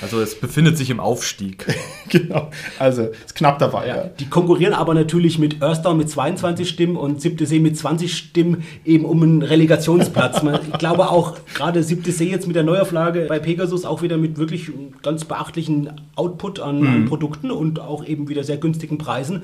[0.02, 1.66] Also es befindet sich im Aufstieg.
[2.10, 3.88] genau, also ist knapp dabei.
[3.88, 4.04] Ja, Ja.
[4.20, 8.64] die konkurrieren aber natürlich mit Earthdown mit 22 Stimmen und Siebte See mit 20 Stimmen
[8.86, 10.43] eben um einen Relegationsplatz.
[10.43, 14.17] Man, ich glaube auch gerade Siebte See jetzt mit der Neuauflage bei Pegasus auch wieder
[14.17, 14.71] mit wirklich
[15.01, 19.43] ganz beachtlichen Output an, an Produkten und auch eben wieder sehr günstigen Preisen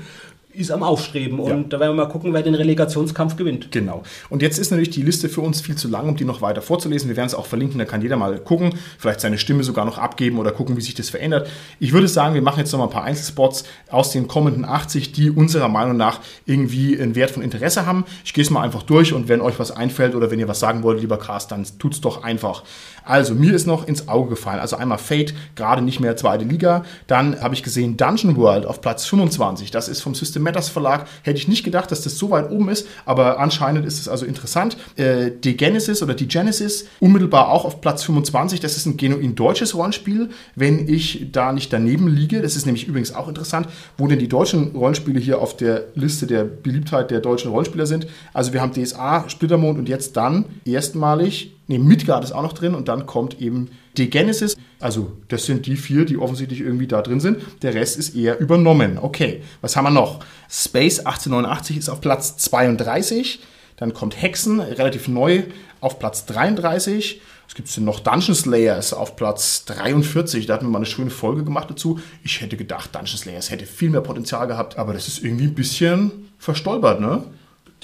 [0.55, 1.39] ist am Aufstreben.
[1.39, 3.71] Und da werden wir mal gucken, wer den Relegationskampf gewinnt.
[3.71, 4.03] Genau.
[4.29, 6.61] Und jetzt ist natürlich die Liste für uns viel zu lang, um die noch weiter
[6.61, 7.09] vorzulesen.
[7.09, 9.97] Wir werden es auch verlinken, da kann jeder mal gucken, vielleicht seine Stimme sogar noch
[9.97, 11.49] abgeben oder gucken, wie sich das verändert.
[11.79, 15.11] Ich würde sagen, wir machen jetzt noch mal ein paar Einzelspots aus den kommenden 80,
[15.11, 18.05] die unserer Meinung nach irgendwie einen Wert von Interesse haben.
[18.23, 20.59] Ich gehe es mal einfach durch und wenn euch was einfällt oder wenn ihr was
[20.59, 22.63] sagen wollt, lieber Cast, dann tut's doch einfach.
[23.03, 24.59] Also, mir ist noch ins Auge gefallen.
[24.59, 26.83] Also einmal Fate, gerade nicht mehr zweite Liga.
[27.07, 29.69] Dann habe ich gesehen Dungeon World auf Platz 25.
[29.71, 31.07] Das ist vom System Matters Verlag.
[31.23, 34.25] Hätte ich nicht gedacht, dass das so weit oben ist, aber anscheinend ist es also
[34.25, 34.77] interessant.
[34.95, 38.61] Äh, die Genesis oder die Genesis, unmittelbar auch auf Platz 25.
[38.61, 42.41] Das ist ein genuin deutsches Rollenspiel, wenn ich da nicht daneben liege.
[42.41, 43.67] Das ist nämlich übrigens auch interessant,
[43.97, 48.07] wo denn die deutschen Rollenspiele hier auf der Liste der Beliebtheit der deutschen Rollenspieler sind.
[48.33, 52.75] Also wir haben DSA, Splittermond und jetzt dann erstmalig Nee, Midgard ist auch noch drin
[52.75, 54.55] und dann kommt eben die Genesis.
[54.79, 57.39] Also, das sind die vier, die offensichtlich irgendwie da drin sind.
[57.63, 58.99] Der Rest ist eher übernommen.
[59.01, 60.19] Okay, was haben wir noch?
[60.49, 63.39] Space 1889 ist auf Platz 32.
[63.77, 65.43] Dann kommt Hexen, relativ neu,
[65.81, 67.21] auf Platz 33.
[67.47, 70.45] Es gibt noch Dungeon Slayers auf Platz 43.
[70.45, 71.99] Da hatten wir mal eine schöne Folge gemacht dazu.
[72.23, 75.55] Ich hätte gedacht, Dungeon Slayers hätte viel mehr Potenzial gehabt, aber das ist irgendwie ein
[75.55, 77.23] bisschen verstolpert, ne?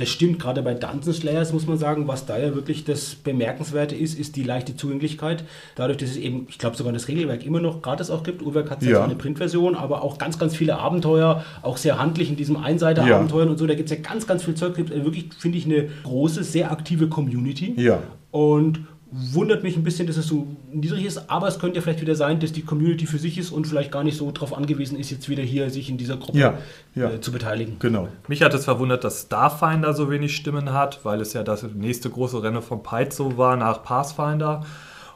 [0.02, 3.94] Das stimmt, gerade bei Dungeon Slayers muss man sagen, was da ja wirklich das Bemerkenswerte
[3.94, 5.44] ist, ist die leichte Zugänglichkeit.
[5.76, 8.42] Dadurch, dass es eben, ich glaube sogar das Regelwerk immer noch gratis auch gibt.
[8.42, 8.90] Uhrwerk hat Ja.
[8.90, 13.50] ja eine Printversion, aber auch ganz, ganz viele Abenteuer, auch sehr handlich in diesem Einseiter-Abenteuern
[13.50, 13.68] und so.
[13.68, 14.74] Da gibt es ja ganz, ganz viel Zeug.
[14.76, 17.76] Gibt wirklich, finde ich, eine große, sehr aktive Community.
[17.78, 18.00] Ja.
[18.32, 18.80] Und
[19.12, 22.16] wundert mich ein bisschen, dass es so niedrig ist, aber es könnte ja vielleicht wieder
[22.16, 25.12] sein, dass die Community für sich ist und vielleicht gar nicht so darauf angewiesen ist,
[25.12, 26.58] jetzt wieder hier sich in dieser Gruppe Ja,
[26.96, 27.12] ja.
[27.12, 27.76] Äh, zu beteiligen.
[27.80, 28.08] Genau.
[28.30, 32.10] Mich hat es verwundert, dass Starfinder so wenig Stimmen hat, weil es ja das nächste
[32.10, 34.66] große Rennen von Paizo war nach Pathfinder.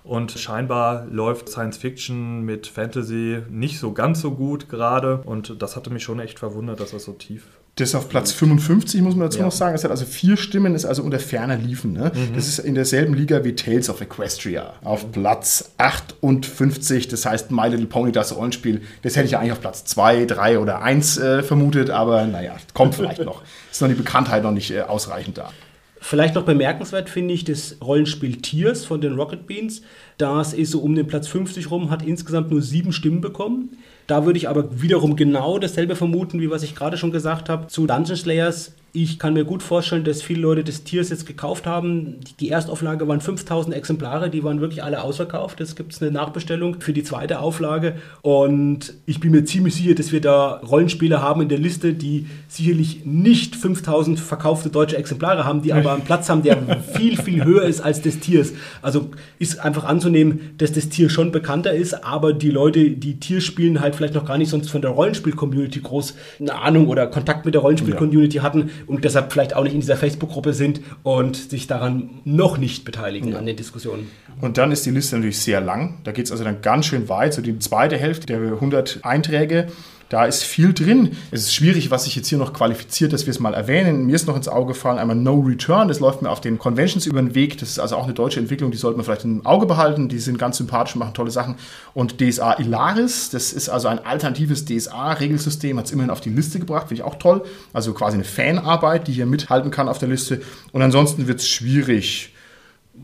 [0.04, 5.22] Und scheinbar läuft Science Fiction mit Fantasy nicht so ganz so gut gerade.
[5.26, 7.48] Und das hatte mich schon echt verwundert, dass das so tief
[7.78, 9.46] das ist auf Platz 55, muss man dazu Ja.
[9.46, 9.76] noch sagen.
[9.76, 11.92] Es hat also vier Stimmen, ist also unter ferner Liefen.
[11.92, 12.12] Ne?
[12.34, 14.76] Das ist in derselben Liga wie Tales of Equestria.
[14.84, 18.82] Auf Platz 58, das heißt My Little Pony, das Rollenspiel.
[19.02, 22.56] Das hätte ich ja eigentlich auf Platz 2, 3 oder 1 äh, vermutet, aber naja,
[22.74, 23.42] kommt vielleicht noch.
[23.72, 25.52] Ist noch die Bekanntheit noch nicht äh, ausreichend da.
[26.00, 29.82] Vielleicht noch bemerkenswert finde ich das Rollenspiel Tears von den Rocket Beans.
[30.18, 33.78] Das ist so um den Platz 50 rum, hat insgesamt nur sieben Stimmen bekommen.
[34.08, 37.68] Da würde ich aber wiederum genau dasselbe vermuten, wie was ich gerade schon gesagt habe
[37.68, 38.74] zu Dungeon Slayers.
[38.98, 42.22] Ich kann mir gut vorstellen, dass viele Leute das Tiers jetzt gekauft haben.
[42.40, 45.60] Die Erstauflage waren 5000 Exemplare, die waren wirklich alle ausverkauft.
[45.60, 47.98] Jetzt gibt es eine Nachbestellung für die zweite Auflage.
[48.22, 52.28] Und ich bin mir ziemlich sicher, dass wir da Rollenspiele haben in der Liste, die
[52.48, 57.44] sicherlich nicht 5000 verkaufte deutsche Exemplare haben, die aber einen Platz haben, der viel, viel
[57.44, 58.54] höher ist als des Tiers.
[58.82, 63.42] Also ist einfach anzunehmen, dass das Tier schon bekannter ist, aber die Leute, die Tier
[63.42, 67.44] spielen, halt vielleicht noch gar nicht sonst von der Rollenspiel-Community groß eine Ahnung oder Kontakt
[67.44, 71.68] mit der Rollenspiel-Community hatten und deshalb vielleicht auch nicht in dieser Facebook-Gruppe sind und sich
[71.68, 74.10] daran noch nicht beteiligen an den Diskussionen.
[74.42, 76.00] Und dann ist die Liste natürlich sehr lang.
[76.04, 77.34] Da geht es also dann ganz schön weit.
[77.34, 79.68] So die zweite Hälfte der 100 Einträge.
[80.10, 81.18] Da ist viel drin.
[81.32, 84.06] Es ist schwierig, was sich jetzt hier noch qualifiziert, dass wir es mal erwähnen.
[84.06, 85.88] Mir ist noch ins Auge gefallen, einmal No Return.
[85.88, 87.58] Das läuft mir auf den Conventions über den Weg.
[87.58, 90.08] Das ist also auch eine deutsche Entwicklung, die sollte man vielleicht im Auge behalten.
[90.08, 91.56] Die sind ganz sympathisch, machen tolle Sachen.
[91.96, 96.60] Und DSA Ilaris, das ist also ein alternatives DSA-Regelsystem, hat es immerhin auf die Liste
[96.60, 97.44] gebracht, finde ich auch toll.
[97.74, 100.42] Also quasi eine Fanarbeit, die hier mithalten kann auf der Liste.
[100.72, 102.35] Und ansonsten wird es schwierig.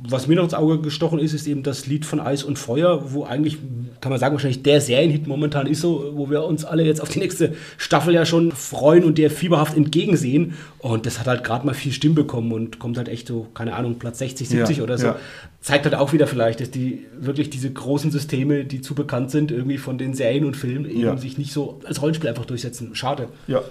[0.03, 3.13] Was mir noch ins Auge gestochen ist, ist eben das Lied von Eis und Feuer,
[3.13, 3.57] wo eigentlich,
[4.01, 7.09] kann man sagen, wahrscheinlich der Serienhit momentan ist so, wo wir uns alle jetzt auf
[7.09, 10.53] die nächste Staffel ja schon freuen und der fieberhaft entgegensehen.
[10.79, 13.75] Und das hat halt gerade mal vier Stimmen bekommen und kommt halt echt so, keine
[13.75, 15.05] Ahnung, Platz 60, 70 Ja, oder so.
[15.07, 15.15] ja.
[15.59, 19.51] Zeigt halt auch wieder vielleicht, dass die wirklich diese großen Systeme, die zu bekannt sind,
[19.51, 21.17] irgendwie von den Serien und Filmen, eben Ja.
[21.17, 22.95] sich nicht so als Rollenspiel einfach durchsetzen.
[22.95, 23.27] Schade.
[23.45, 23.61] Ja,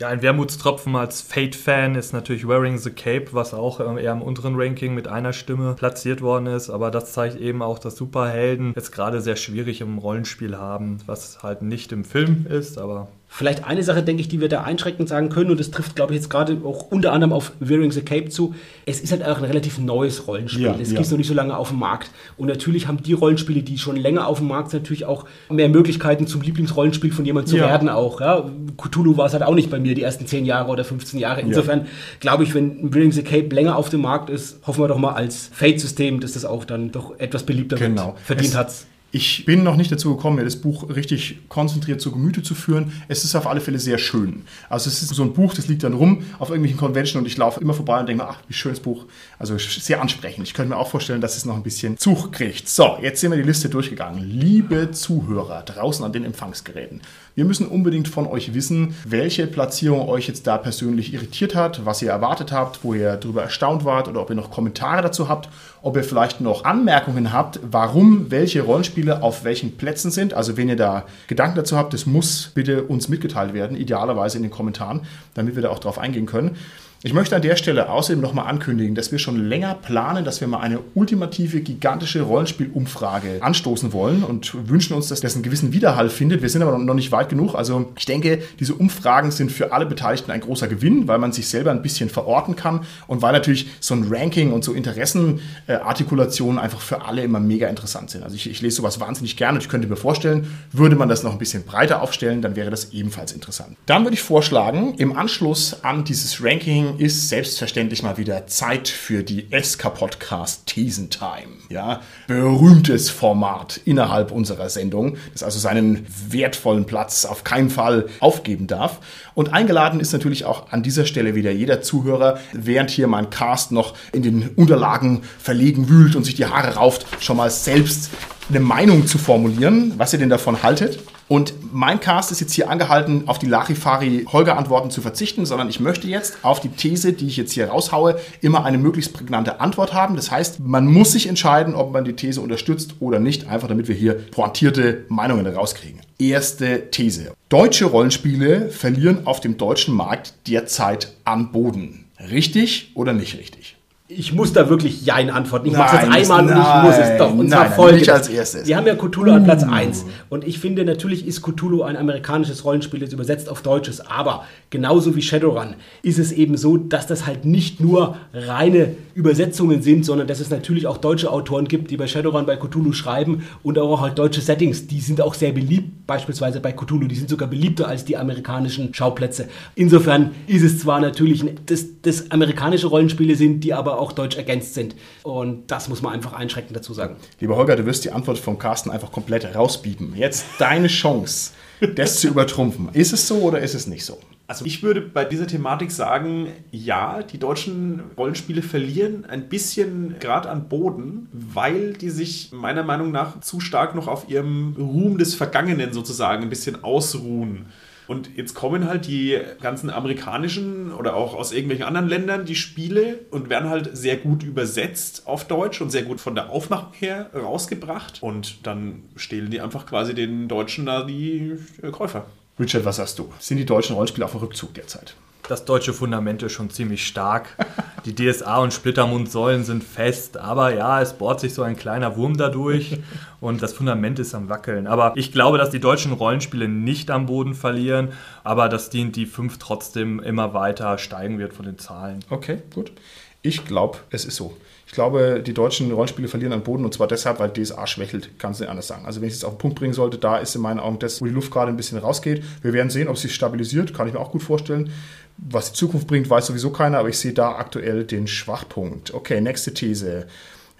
[0.00, 4.22] Ja, ein Wermutstropfen als Fate-Fan ist natürlich Wearing the Cape, was auch ähm, eher im
[4.22, 6.70] unteren Ranking mit einer Stimme platziert worden ist.
[6.70, 11.42] Aber das zeigt eben auch, dass Superhelden jetzt gerade sehr schwierig im Rollenspiel haben, was
[11.42, 15.08] halt nicht im Film ist, aber Vielleicht eine Sache, denke ich, die wir da einschränkend
[15.08, 18.02] sagen können, und das trifft, glaube ich, jetzt gerade auch unter anderem auf Wearing the
[18.02, 18.56] Cape zu.
[18.86, 20.62] Es ist halt auch ein relativ neues Rollenspiel.
[20.64, 20.94] Ja, es ja.
[20.96, 22.10] gibt es noch nicht so lange auf dem Markt.
[22.36, 25.68] Und natürlich haben die Rollenspiele, die schon länger auf dem Markt sind, natürlich auch mehr
[25.68, 27.68] Möglichkeiten zum Lieblingsrollenspiel von jemandem zu Ja.
[27.68, 28.20] werden auch.
[28.20, 28.50] Ja?
[28.76, 31.40] Cthulhu war es halt auch nicht bei mir die ersten 10 Jahre oder 15 Jahre.
[31.40, 31.86] Insofern
[32.18, 35.12] glaube ich, wenn Wearing the Cape länger auf dem Markt ist, hoffen wir doch mal
[35.12, 38.06] als Fate-System, dass das auch dann doch etwas beliebter Genau.
[38.08, 38.18] wird.
[38.24, 38.86] Verdient Es- hat's.
[39.12, 42.92] Ich bin noch nicht dazu gekommen, mir das Buch richtig konzentriert zu Gemüte zu führen.
[43.08, 44.42] Es ist auf alle Fälle sehr schön.
[44.68, 47.36] Also es ist so ein Buch, das liegt dann rum auf irgendwelchen Convention und ich
[47.36, 49.06] laufe immer vorbei und denke mir, ach, wie schönes Buch.
[49.40, 50.46] Also sehr ansprechend.
[50.46, 52.68] Ich könnte mir auch vorstellen, dass es noch ein bisschen Zug kriegt.
[52.68, 54.22] So, jetzt sind wir die Liste durchgegangen.
[54.22, 57.00] Liebe Zuhörer draußen an den Empfangsgeräten.
[57.34, 62.02] Wir müssen unbedingt von euch wissen, welche Platzierung euch jetzt da persönlich irritiert hat, was
[62.02, 65.48] ihr erwartet habt, wo ihr darüber erstaunt wart oder ob ihr noch Kommentare dazu habt,
[65.80, 70.34] ob ihr vielleicht noch Anmerkungen habt, warum welche Rollenspiele auf welchen Plätzen sind.
[70.34, 74.42] Also wenn ihr da Gedanken dazu habt, das muss bitte uns mitgeteilt werden, idealerweise in
[74.42, 75.00] den Kommentaren,
[75.32, 76.58] damit wir da auch drauf eingehen können.
[77.02, 80.48] Ich möchte an der Stelle außerdem nochmal ankündigen, dass wir schon länger planen, dass wir
[80.48, 86.10] mal eine ultimative, gigantische Rollenspielumfrage anstoßen wollen und wünschen uns, dass das einen gewissen Widerhall
[86.10, 86.42] findet.
[86.42, 87.54] Wir sind aber noch nicht weit genug.
[87.54, 91.48] Also ich denke, diese Umfragen sind für alle Beteiligten ein großer Gewinn, weil man sich
[91.48, 96.82] selber ein bisschen verorten kann und weil natürlich so ein Ranking und so Interessenartikulationen einfach
[96.82, 98.24] für alle immer mega interessant sind.
[98.24, 101.22] Also ich, ich lese sowas wahnsinnig gerne und ich könnte mir vorstellen, würde man das
[101.22, 103.78] noch ein bisschen breiter aufstellen, dann wäre das ebenfalls interessant.
[103.86, 109.22] Dann würde ich vorschlagen, im Anschluss an dieses Ranking ist selbstverständlich mal wieder Zeit für
[109.22, 111.58] die SK-Podcast Thesentime.
[111.68, 118.66] Ja, berühmtes Format innerhalb unserer Sendung, das also seinen wertvollen Platz auf keinen Fall aufgeben
[118.66, 119.00] darf.
[119.34, 123.72] Und eingeladen ist natürlich auch an dieser Stelle wieder jeder Zuhörer, während hier mein Cast
[123.72, 128.10] noch in den Unterlagen verlegen wühlt und sich die Haare rauft, schon mal selbst
[128.48, 130.98] eine Meinung zu formulieren, was ihr denn davon haltet.
[131.30, 136.08] Und mein Cast ist jetzt hier angehalten, auf die Larifari-Holger-Antworten zu verzichten, sondern ich möchte
[136.08, 140.16] jetzt auf die These, die ich jetzt hier raushaue, immer eine möglichst prägnante Antwort haben.
[140.16, 143.86] Das heißt, man muss sich entscheiden, ob man die These unterstützt oder nicht, einfach damit
[143.86, 146.00] wir hier pointierte Meinungen rauskriegen.
[146.18, 147.32] Erste These.
[147.48, 152.06] Deutsche Rollenspiele verlieren auf dem deutschen Markt derzeit an Boden.
[152.18, 153.76] Richtig oder nicht richtig?
[154.12, 155.68] Ich muss da wirklich Jein antworten.
[155.68, 157.32] Ich Nein, mache es jetzt einmal und ich nein, muss es doch.
[157.32, 158.00] Und zwar nein, folgendes.
[158.00, 158.66] nicht als erstes.
[158.66, 160.04] Wir haben ja Cthulhu an Platz 1.
[160.28, 164.00] Und ich finde, natürlich ist Cthulhu ein amerikanisches Rollenspiel, jetzt übersetzt auf Deutsches.
[164.00, 169.80] Aber genauso wie Shadowrun ist es eben so, dass das halt nicht nur reine Übersetzungen
[169.82, 173.44] sind, sondern dass es natürlich auch deutsche Autoren gibt, die bei Shadowrun bei Cthulhu schreiben
[173.62, 174.88] und auch halt deutsche Settings.
[174.88, 177.06] Die sind auch sehr beliebt, beispielsweise bei Cthulhu.
[177.06, 179.48] Die sind sogar beliebter als die amerikanischen Schauplätze.
[179.76, 184.74] Insofern ist es zwar natürlich, dass das amerikanische Rollenspiele sind, die aber auch deutsch ergänzt
[184.74, 184.96] sind.
[185.22, 187.16] Und das muss man einfach einschränkend dazu sagen.
[187.38, 190.14] Lieber Holger, du wirst die Antwort vom Carsten einfach komplett rausbieben.
[190.16, 191.52] Jetzt deine Chance,
[191.94, 192.88] das zu übertrumpfen.
[192.92, 194.18] Ist es so oder ist es nicht so?
[194.50, 200.50] Also ich würde bei dieser Thematik sagen, ja, die deutschen Rollenspiele verlieren ein bisschen gerade
[200.50, 205.36] an Boden, weil die sich meiner Meinung nach zu stark noch auf ihrem Ruhm des
[205.36, 207.66] Vergangenen sozusagen ein bisschen ausruhen.
[208.10, 213.20] Und jetzt kommen halt die ganzen amerikanischen oder auch aus irgendwelchen anderen Ländern die Spiele
[213.30, 217.30] und werden halt sehr gut übersetzt auf Deutsch und sehr gut von der Aufmachung her
[217.32, 218.20] rausgebracht.
[218.20, 221.56] Und dann stehlen die einfach quasi den Deutschen da die
[221.92, 222.26] Käufer.
[222.60, 223.32] Richard, was sagst du?
[223.38, 225.14] Sind die deutschen Rollenspiele auf dem Rückzug derzeit?
[225.48, 227.56] Das deutsche Fundament ist schon ziemlich stark.
[228.04, 232.36] Die DSA und Splittermundsäulen sind fest, aber ja, es bohrt sich so ein kleiner Wurm
[232.36, 232.98] dadurch
[233.40, 234.86] und das Fundament ist am Wackeln.
[234.86, 238.12] Aber ich glaube, dass die deutschen Rollenspiele nicht am Boden verlieren,
[238.44, 242.20] aber dass die die 5 trotzdem immer weiter steigen wird von den Zahlen.
[242.28, 242.92] Okay, gut.
[243.40, 244.54] Ich glaube, es ist so.
[244.90, 248.50] Ich glaube, die deutschen Rollenspiele verlieren an Boden und zwar deshalb, weil DSA schwächelt, kann
[248.50, 249.06] es nicht anders sagen.
[249.06, 251.20] Also wenn ich es auf den Punkt bringen sollte, da ist in meinen Augen das,
[251.20, 252.42] wo die Luft gerade ein bisschen rausgeht.
[252.62, 254.90] Wir werden sehen, ob sich stabilisiert, kann ich mir auch gut vorstellen.
[255.36, 259.14] Was die Zukunft bringt, weiß sowieso keiner, aber ich sehe da aktuell den Schwachpunkt.
[259.14, 260.26] Okay, nächste These.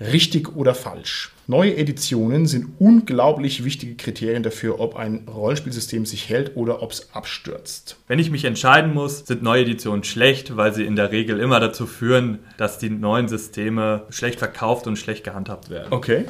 [0.01, 1.31] Richtig oder falsch?
[1.51, 7.12] Neue Editionen sind unglaublich wichtige Kriterien dafür, ob ein Rollenspielsystem sich hält oder ob es
[7.12, 7.96] abstürzt.
[8.07, 11.59] Wenn ich mich entscheiden muss, sind neue Editionen schlecht, weil sie in der Regel immer
[11.59, 15.88] dazu führen, dass die neuen Systeme schlecht verkauft und schlecht gehandhabt werden.
[15.90, 16.26] Okay.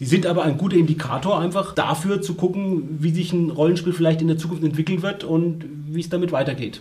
[0.00, 4.20] Sie sind aber ein guter Indikator einfach dafür zu gucken, wie sich ein Rollenspiel vielleicht
[4.20, 6.80] in der Zukunft entwickeln wird und wie es damit weitergeht.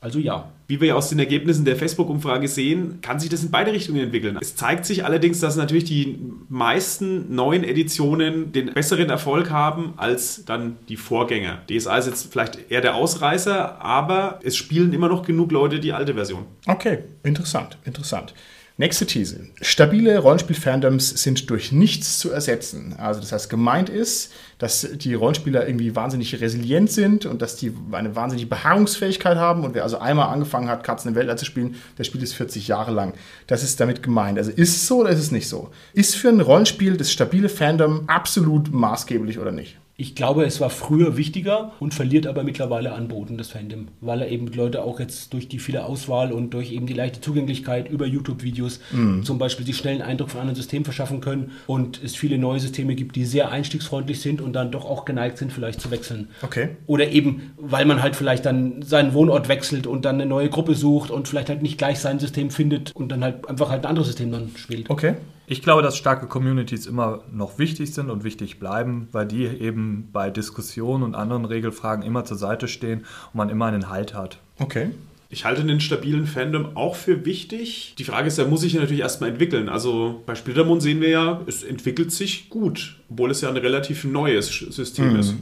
[0.00, 0.52] Also ja.
[0.68, 4.38] Wie wir aus den Ergebnissen der Facebook-Umfrage sehen, kann sich das in beide Richtungen entwickeln.
[4.40, 6.18] Es zeigt sich allerdings, dass natürlich die
[6.48, 11.62] meisten neuen Editionen den besseren Erfolg haben als dann die Vorgänger.
[11.70, 15.92] DSA ist jetzt vielleicht eher der Ausreißer, aber es spielen immer noch genug Leute die
[15.92, 16.44] alte Version.
[16.66, 18.34] Okay, interessant, interessant.
[18.80, 19.40] Nächste These.
[19.60, 22.94] Stabile Rollenspiel-Fandoms sind durch nichts zu ersetzen.
[22.96, 27.72] Also das heißt, gemeint ist, dass die Rollenspieler irgendwie wahnsinnig resilient sind und dass die
[27.90, 29.64] eine wahnsinnige Beharrungsfähigkeit haben.
[29.64, 32.68] Und wer also einmal angefangen hat, Katzen im Weltall zu spielen, der spielt es 40
[32.68, 33.14] Jahre lang.
[33.48, 34.38] Das ist damit gemeint.
[34.38, 35.70] Also ist es so oder ist es nicht so?
[35.92, 39.76] Ist für ein Rollenspiel das stabile Fandom absolut maßgeblich oder nicht?
[40.00, 44.22] Ich glaube, es war früher wichtiger und verliert aber mittlerweile an Boden, das Fandom, weil
[44.22, 47.90] er eben Leute auch jetzt durch die viele Auswahl und durch eben die leichte Zugänglichkeit
[47.90, 48.78] über YouTube-Videos
[49.24, 52.60] zum Beispiel sich schnell einen Eindruck von anderen Systemen verschaffen können und es viele neue
[52.60, 56.28] Systeme gibt, die sehr einstiegsfreundlich sind und dann doch auch geneigt sind, vielleicht zu wechseln.
[56.42, 56.68] Okay.
[56.86, 60.76] Oder eben, weil man halt vielleicht dann seinen Wohnort wechselt und dann eine neue Gruppe
[60.76, 63.88] sucht und vielleicht halt nicht gleich sein System findet und dann halt einfach halt ein
[63.88, 64.90] anderes System dann spielt.
[64.90, 65.14] Okay.
[65.50, 70.10] Ich glaube, dass starke Communities immer noch wichtig sind und wichtig bleiben, weil die eben
[70.12, 74.40] bei Diskussionen und anderen Regelfragen immer zur Seite stehen und man immer einen Halt hat.
[74.58, 74.90] Okay.
[75.30, 77.94] Ich halte einen stabilen Fandom auch für wichtig.
[77.98, 79.70] Die Frage ist, er muss sich ja natürlich erstmal entwickeln.
[79.70, 84.04] Also bei Splittermond sehen wir ja, es entwickelt sich gut, obwohl es ja ein relativ
[84.04, 85.34] neues System ist.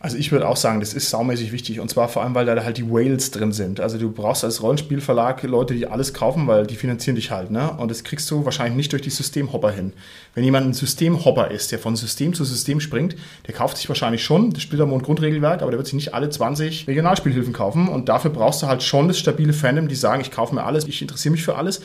[0.00, 2.62] Also ich würde auch sagen, das ist saumäßig wichtig und zwar vor allem, weil da
[2.62, 3.80] halt die Whales drin sind.
[3.80, 7.70] Also du brauchst als Rollenspielverlag Leute, die alles kaufen, weil die finanzieren dich halt, ne?
[7.78, 9.92] Und das kriegst du wahrscheinlich nicht durch die Systemhopper hin.
[10.34, 13.14] Wenn jemand ein Systemhopper ist, der von System zu System springt,
[13.46, 16.88] der kauft sich wahrscheinlich schon das Splittermond Grundregelwerk, aber der wird sich nicht alle 20
[16.88, 20.54] Regionalspielhilfen kaufen und dafür brauchst du halt schon das stabile Fandom, die sagen, ich kaufe
[20.54, 21.80] mir alles, ich interessiere mich für alles.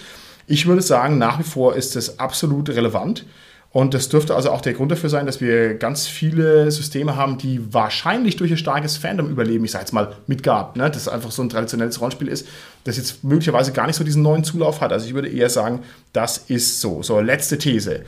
[0.47, 3.25] Ich würde sagen, nach wie vor ist das absolut relevant.
[3.71, 7.37] Und das dürfte also auch der Grund dafür sein, dass wir ganz viele Systeme haben,
[7.37, 9.63] die wahrscheinlich durch ein starkes Fandom überleben.
[9.63, 10.89] Ich sage jetzt mal Midgard, ne?
[10.89, 12.47] das einfach so ein traditionelles Rollenspiel ist,
[12.85, 14.91] das jetzt möglicherweise gar nicht so diesen neuen Zulauf hat.
[14.91, 17.03] Also ich würde eher sagen, das ist so.
[17.03, 18.05] So, letzte These.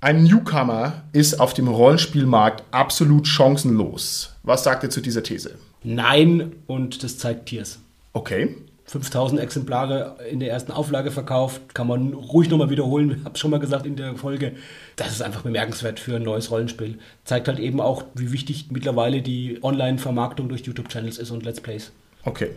[0.00, 4.34] Ein Newcomer ist auf dem Rollenspielmarkt absolut chancenlos.
[4.44, 5.56] Was sagt ihr zu dieser These?
[5.84, 7.78] Nein, und das zeigt Tiers.
[8.14, 8.56] Okay.
[8.86, 13.58] 5000 Exemplare in der ersten Auflage verkauft, kann man ruhig nochmal wiederholen, habe schon mal
[13.58, 14.52] gesagt in der Folge.
[14.94, 16.98] Das ist einfach bemerkenswert für ein neues Rollenspiel.
[17.24, 21.90] Zeigt halt eben auch, wie wichtig mittlerweile die Online-Vermarktung durch YouTube-Channels ist und Let's Plays.
[22.24, 22.50] Okay.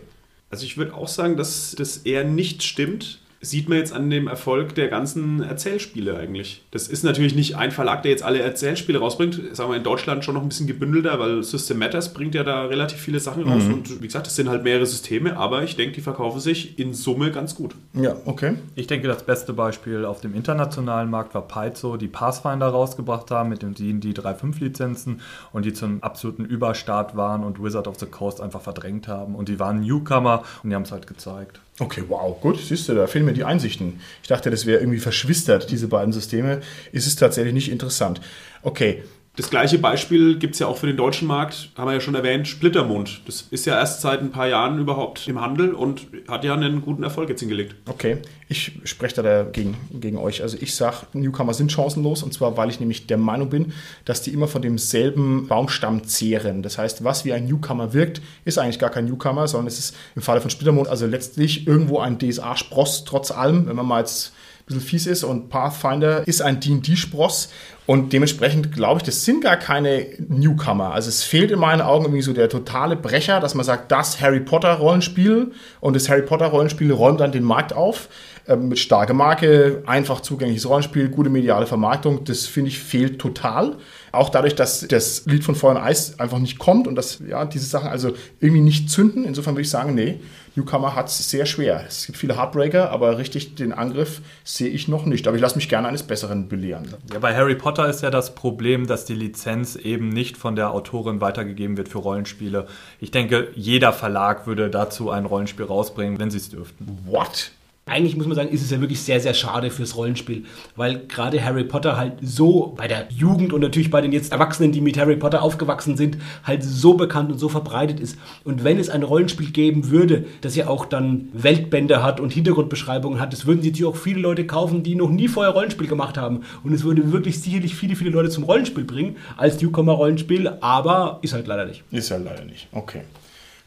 [0.50, 3.18] Also ich würde auch sagen, dass das eher nicht stimmt.
[3.42, 6.62] Sieht man jetzt an dem Erfolg der ganzen Erzählspiele eigentlich.
[6.72, 9.56] Das ist natürlich nicht ein Verlag, der jetzt alle Erzählspiele rausbringt.
[9.56, 12.66] Sagen wir in Deutschland schon noch ein bisschen gebündelter, weil System Matters bringt ja da
[12.66, 13.64] relativ viele Sachen raus.
[13.64, 13.74] Mhm.
[13.74, 16.92] Und wie gesagt, es sind halt mehrere Systeme, aber ich denke, die verkaufen sich in
[16.92, 17.74] Summe ganz gut.
[17.94, 18.56] Ja, okay.
[18.74, 23.48] Ich denke, das beste Beispiel auf dem internationalen Markt war Paizo, die Pathfinder rausgebracht haben
[23.48, 25.20] mit den D&D 3.5 Lizenzen
[25.52, 29.34] und die zum absoluten Überstart waren und Wizard of the Coast einfach verdrängt haben.
[29.34, 31.60] Und die waren Newcomer und die haben es halt gezeigt.
[31.80, 34.00] Okay, wow, gut, siehst du, da fehlen mir die Einsichten.
[34.20, 36.60] Ich dachte, das wäre irgendwie verschwistert, diese beiden Systeme.
[36.92, 38.20] Ist es tatsächlich nicht interessant.
[38.62, 39.02] Okay,
[39.40, 42.14] Das gleiche Beispiel gibt es ja auch für den deutschen Markt, haben wir ja schon
[42.14, 43.22] erwähnt, Splittermond.
[43.26, 46.82] Das ist ja erst seit ein paar Jahren überhaupt im Handel und hat ja einen
[46.82, 47.74] guten Erfolg jetzt hingelegt.
[47.88, 48.18] Okay,
[48.50, 50.42] ich spreche da dagegen gegen euch.
[50.42, 53.72] Also ich sage, Newcomer sind chancenlos und zwar, weil ich nämlich der Meinung bin,
[54.04, 56.62] dass die immer von demselben Baumstamm zehren.
[56.62, 59.96] Das heißt, was wie ein Newcomer wirkt, ist eigentlich gar kein Newcomer, sondern es ist
[60.16, 64.34] im Falle von Splittermond also letztlich irgendwo ein DSA-Spross trotz allem, wenn man mal jetzt
[64.60, 67.48] ein bisschen fies ist und Pathfinder ist ein D&D-Spross
[67.90, 70.94] und dementsprechend glaube ich, das sind gar keine Newcomer.
[70.94, 74.20] Also es fehlt in meinen Augen irgendwie so der totale Brecher, dass man sagt, das
[74.20, 78.08] Harry Potter Rollenspiel und das Harry Potter Rollenspiel räumt dann den Markt auf
[78.46, 82.22] ähm, mit starker Marke, einfach zugängliches Rollenspiel, gute mediale Vermarktung.
[82.22, 83.76] Das finde ich fehlt total.
[84.12, 87.44] Auch dadurch, dass das Lied von Feuer und Eis einfach nicht kommt und dass ja,
[87.44, 89.24] diese Sachen also irgendwie nicht zünden.
[89.24, 90.20] Insofern würde ich sagen, nee,
[90.56, 91.84] Newcomer hat es sehr schwer.
[91.86, 95.28] Es gibt viele Heartbreaker, aber richtig den Angriff sehe ich noch nicht.
[95.28, 96.88] Aber ich lasse mich gerne eines Besseren belehren.
[97.12, 100.72] Ja, bei Harry Potter ist ja das Problem, dass die Lizenz eben nicht von der
[100.72, 102.66] Autorin weitergegeben wird für Rollenspiele.
[102.98, 106.98] Ich denke, jeder Verlag würde dazu ein Rollenspiel rausbringen, wenn sie es dürften.
[107.06, 107.52] What?
[107.90, 110.44] Eigentlich muss man sagen, ist es ja wirklich sehr, sehr schade fürs Rollenspiel,
[110.76, 114.70] weil gerade Harry Potter halt so bei der Jugend und natürlich bei den jetzt Erwachsenen,
[114.70, 118.16] die mit Harry Potter aufgewachsen sind, halt so bekannt und so verbreitet ist.
[118.44, 123.18] Und wenn es ein Rollenspiel geben würde, das ja auch dann Weltbände hat und Hintergrundbeschreibungen
[123.18, 126.42] hat, das würden natürlich auch viele Leute kaufen, die noch nie vorher Rollenspiel gemacht haben.
[126.62, 131.32] Und es würde wirklich sicherlich viele, viele Leute zum Rollenspiel bringen, als Newcomer-Rollenspiel, aber ist
[131.32, 131.82] halt leider nicht.
[131.90, 132.68] Ist ja leider nicht.
[132.70, 133.02] Okay.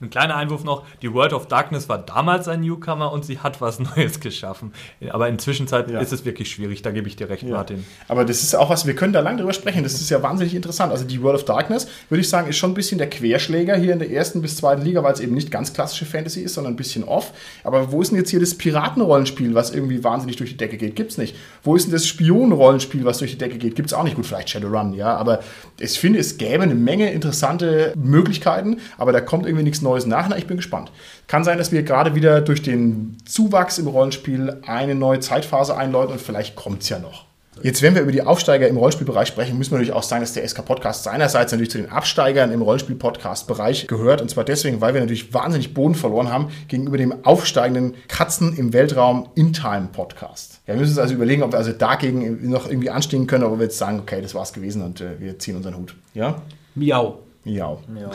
[0.03, 3.61] Ein kleiner Einwurf noch, die World of Darkness war damals ein Newcomer und sie hat
[3.61, 4.73] was Neues geschaffen.
[5.09, 5.79] Aber inzwischen Ja.
[5.99, 7.55] ist es wirklich schwierig, da gebe ich dir recht, Ja.
[7.55, 7.85] Martin.
[8.07, 9.81] Aber das ist auch was, wir können da lange drüber sprechen.
[9.83, 10.91] Das ist ja wahnsinnig interessant.
[10.91, 13.93] Also die World of Darkness, würde ich sagen, ist schon ein bisschen der Querschläger hier
[13.93, 16.73] in der ersten bis zweiten Liga, weil es eben nicht ganz klassische Fantasy ist, sondern
[16.73, 17.31] ein bisschen off.
[17.63, 20.95] Aber wo ist denn jetzt hier das Piratenrollenspiel, was irgendwie wahnsinnig durch die Decke geht?
[20.97, 21.35] Gibt's nicht.
[21.63, 23.75] Wo ist denn das Spionenrollenspiel, was durch die Decke geht?
[23.75, 24.15] Gibt's auch nicht.
[24.15, 25.15] Gut, vielleicht Shadowrun, ja.
[25.15, 25.39] Aber
[25.79, 30.27] ich finde, es gäbe eine Menge interessante Möglichkeiten, aber da kommt irgendwie nichts Neues nach.
[30.29, 30.91] Na, ich bin gespannt.
[31.27, 36.13] Kann sein, dass wir gerade wieder durch den Zuwachs im Rollenspiel eine neue Zeitphase einläuten
[36.13, 37.25] und vielleicht kommt's ja noch.
[37.61, 40.33] Jetzt, wenn wir über die Aufsteiger im Rollenspielbereich sprechen, müssen wir natürlich auch sagen, dass
[40.33, 44.21] der SK-Podcast seinerseits natürlich zu den Absteigern im Rollenspiel-Podcast-Bereich gehört.
[44.21, 48.73] Und zwar deswegen, weil wir natürlich wahnsinnig Boden verloren haben gegenüber dem aufsteigenden Katzen im
[48.73, 50.61] Weltraum In-Time-Podcast.
[50.65, 53.59] Ja, wir müssen uns also überlegen, ob wir also dagegen noch irgendwie anstehen können, aber
[53.59, 55.95] wir jetzt sagen, okay, das war's gewesen und äh, wir ziehen unseren Hut.
[56.15, 56.41] Ja?
[56.73, 57.19] Miau.
[57.45, 57.77] Ja.
[57.95, 58.09] Ja.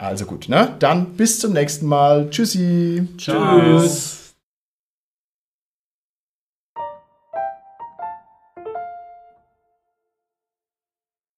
[0.00, 0.74] Also gut, ne?
[0.78, 2.30] Dann bis zum nächsten Mal.
[2.30, 3.06] Tschüssi.
[3.18, 4.29] Tschüss.